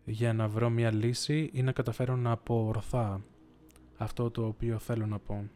για 0.05 0.33
να 0.33 0.49
βρω 0.49 0.71
μια 0.71 0.93
λύση 0.93 1.51
ή 1.53 1.63
να 1.63 1.73
καταφέρω 1.73 2.17
να 2.17 2.37
πω 2.37 2.67
ορθά 2.67 3.21
αυτό 3.97 4.31
το 4.31 4.47
οποίο 4.47 4.79
θέλω 4.79 5.07
να 5.07 5.19
πω. 5.19 5.49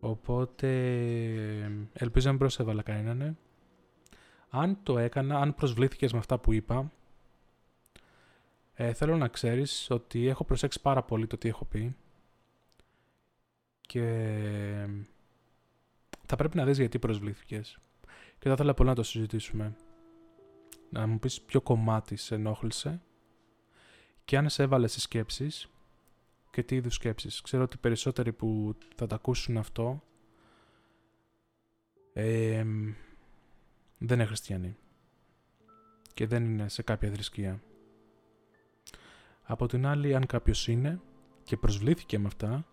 Οπότε 0.00 0.68
ελπίζω 1.92 2.24
να 2.24 2.30
μην 2.30 2.38
προσέβαλα 2.38 2.82
κανέναν. 2.82 3.16
Ναι. 3.16 3.34
Αν 4.54 4.78
το 4.82 4.98
έκανα, 4.98 5.38
αν 5.38 5.54
προσβλήθηκες 5.54 6.12
με 6.12 6.18
αυτά 6.18 6.38
που 6.38 6.52
είπα, 6.52 6.92
ε, 8.74 8.92
θέλω 8.92 9.16
να 9.16 9.28
ξέρεις 9.28 9.90
ότι 9.90 10.26
έχω 10.26 10.44
προσέξει 10.44 10.80
πάρα 10.80 11.02
πολύ 11.02 11.26
το 11.26 11.36
τι 11.36 11.48
έχω 11.48 11.64
πει 11.64 11.96
και 13.80 14.86
θα 16.26 16.36
πρέπει 16.36 16.56
να 16.56 16.64
δεις 16.64 16.78
γιατί 16.78 16.98
προσβλήθηκες. 16.98 17.78
Και 18.38 18.48
θα 18.48 18.52
ήθελα 18.52 18.74
πολύ 18.74 18.88
να 18.88 18.94
το 18.94 19.02
συζητήσουμε. 19.02 19.76
Να 20.90 21.06
μου 21.06 21.18
πεις 21.18 21.40
ποιο 21.40 21.60
κομμάτι 21.60 22.16
σε 22.16 22.34
ενόχλησε 22.34 23.00
και 24.24 24.36
αν 24.36 24.48
σε 24.48 24.62
έβαλε 24.62 24.86
στις 24.86 25.02
σκέψεις 25.02 25.68
και 26.50 26.62
τι 26.62 26.74
είδους 26.74 26.94
σκέψεις. 26.94 27.40
Ξέρω 27.40 27.62
ότι 27.62 27.76
περισσότεροι 27.76 28.32
που 28.32 28.76
θα 28.96 29.06
τα 29.06 29.14
ακούσουν 29.14 29.56
αυτό 29.56 30.02
δεν 34.06 34.18
είναι 34.18 34.26
χριστιανοί 34.26 34.76
και 36.14 36.26
δεν 36.26 36.44
είναι 36.44 36.68
σε 36.68 36.82
κάποια 36.82 37.10
θρησκεία. 37.10 37.62
Από 39.42 39.66
την 39.66 39.86
άλλη, 39.86 40.14
αν 40.14 40.26
κάποιος 40.26 40.68
είναι 40.68 41.00
και 41.44 41.56
προσβλήθηκε 41.56 42.18
με 42.18 42.26
αυτά 42.26 42.66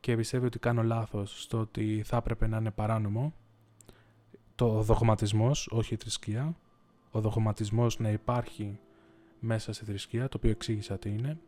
και 0.00 0.16
πιστεύει 0.16 0.46
ότι 0.46 0.58
κάνω 0.58 0.82
λάθος 0.82 1.42
στο 1.42 1.58
ότι 1.58 2.02
θα 2.04 2.16
έπρεπε 2.16 2.46
να 2.46 2.56
είναι 2.56 2.70
παράνομο, 2.70 3.34
το 4.54 4.82
δογματισμός, 4.82 5.68
όχι 5.70 5.94
η 5.94 5.96
θρησκεία, 5.96 6.56
ο 7.10 7.20
δογματισμός 7.20 7.98
να 7.98 8.10
υπάρχει 8.10 8.78
μέσα 9.40 9.72
στη 9.72 9.84
θρησκεία, 9.84 10.28
το 10.28 10.36
οποίο 10.36 10.50
εξήγησα 10.50 10.98
τι 10.98 11.10
είναι, 11.10 11.38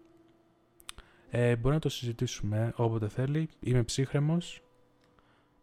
ε, 1.31 1.57
μπορεί 1.57 1.75
να 1.75 1.81
το 1.81 1.89
συζητήσουμε 1.89 2.73
όποτε 2.77 3.09
θέλει. 3.09 3.49
Είμαι 3.61 3.83
ψύχρεμος. 3.83 4.63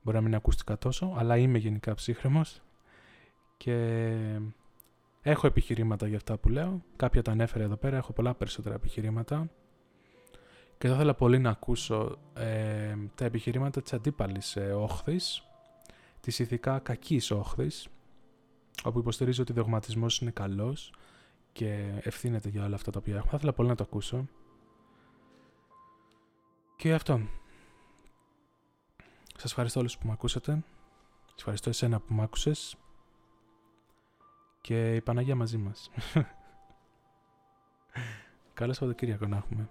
Μπορεί 0.01 0.17
να 0.17 0.23
μην 0.23 0.35
ακούστηκα 0.35 0.77
τόσο, 0.77 1.13
αλλά 1.17 1.38
είμαι 1.38 1.57
γενικά 1.57 1.93
ψύχρεμος. 1.93 2.64
Και 3.57 4.39
έχω 5.21 5.47
επιχειρήματα 5.47 6.07
για 6.07 6.17
αυτά 6.17 6.37
που 6.37 6.49
λέω. 6.49 6.83
Κάποια 6.95 7.21
τα 7.21 7.31
ανέφερε 7.31 7.63
εδώ 7.63 7.75
πέρα. 7.75 7.97
Έχω 7.97 8.13
πολλά 8.13 8.35
περισσότερα 8.35 8.75
επιχειρήματα. 8.75 9.49
Και 10.77 10.87
θα 10.87 10.93
ήθελα 10.93 11.13
πολύ 11.13 11.39
να 11.39 11.49
ακούσω 11.49 12.17
ε, 12.33 12.95
τα 13.15 13.25
επιχειρήματα 13.25 13.81
της 13.81 13.93
αντίπαλης 13.93 14.55
ε, 14.55 14.73
όχθης, 14.73 15.43
της 16.19 16.39
ηθικά 16.39 16.79
κακής 16.79 17.31
όχθης, 17.31 17.87
όπου 18.83 18.99
υποστηρίζω 18.99 19.41
ότι 19.41 19.51
ο 19.51 19.55
δογματισμός 19.55 20.19
είναι 20.19 20.31
καλός 20.31 20.93
και 21.51 21.99
ευθύνεται 22.01 22.49
για 22.49 22.65
όλα 22.65 22.75
αυτά 22.75 22.91
τα 22.91 22.99
οποία 22.99 23.13
έχουμε. 23.15 23.29
Θα 23.31 23.37
ήθελα 23.37 23.53
πολύ 23.53 23.69
να 23.69 23.75
το 23.75 23.83
ακούσω. 23.83 24.27
Και 26.75 26.93
αυτό. 26.93 27.21
Σας 29.37 29.49
ευχαριστώ 29.49 29.79
όλους 29.79 29.97
που 29.97 30.07
με 30.07 30.13
ακούσατε. 30.13 30.51
Σας 31.25 31.35
ευχαριστώ 31.37 31.69
εσένα 31.69 31.99
που 31.99 32.13
με 32.13 32.23
άκουσες. 32.23 32.77
Και 34.65 34.95
η 34.95 35.01
Παναγία 35.01 35.36
μαζί 35.36 35.58
μας. 35.58 35.89
Καλό 38.54 38.73
Σαββατοκύριακο 38.73 39.28
να 39.28 39.38
έχουμε. 39.38 39.69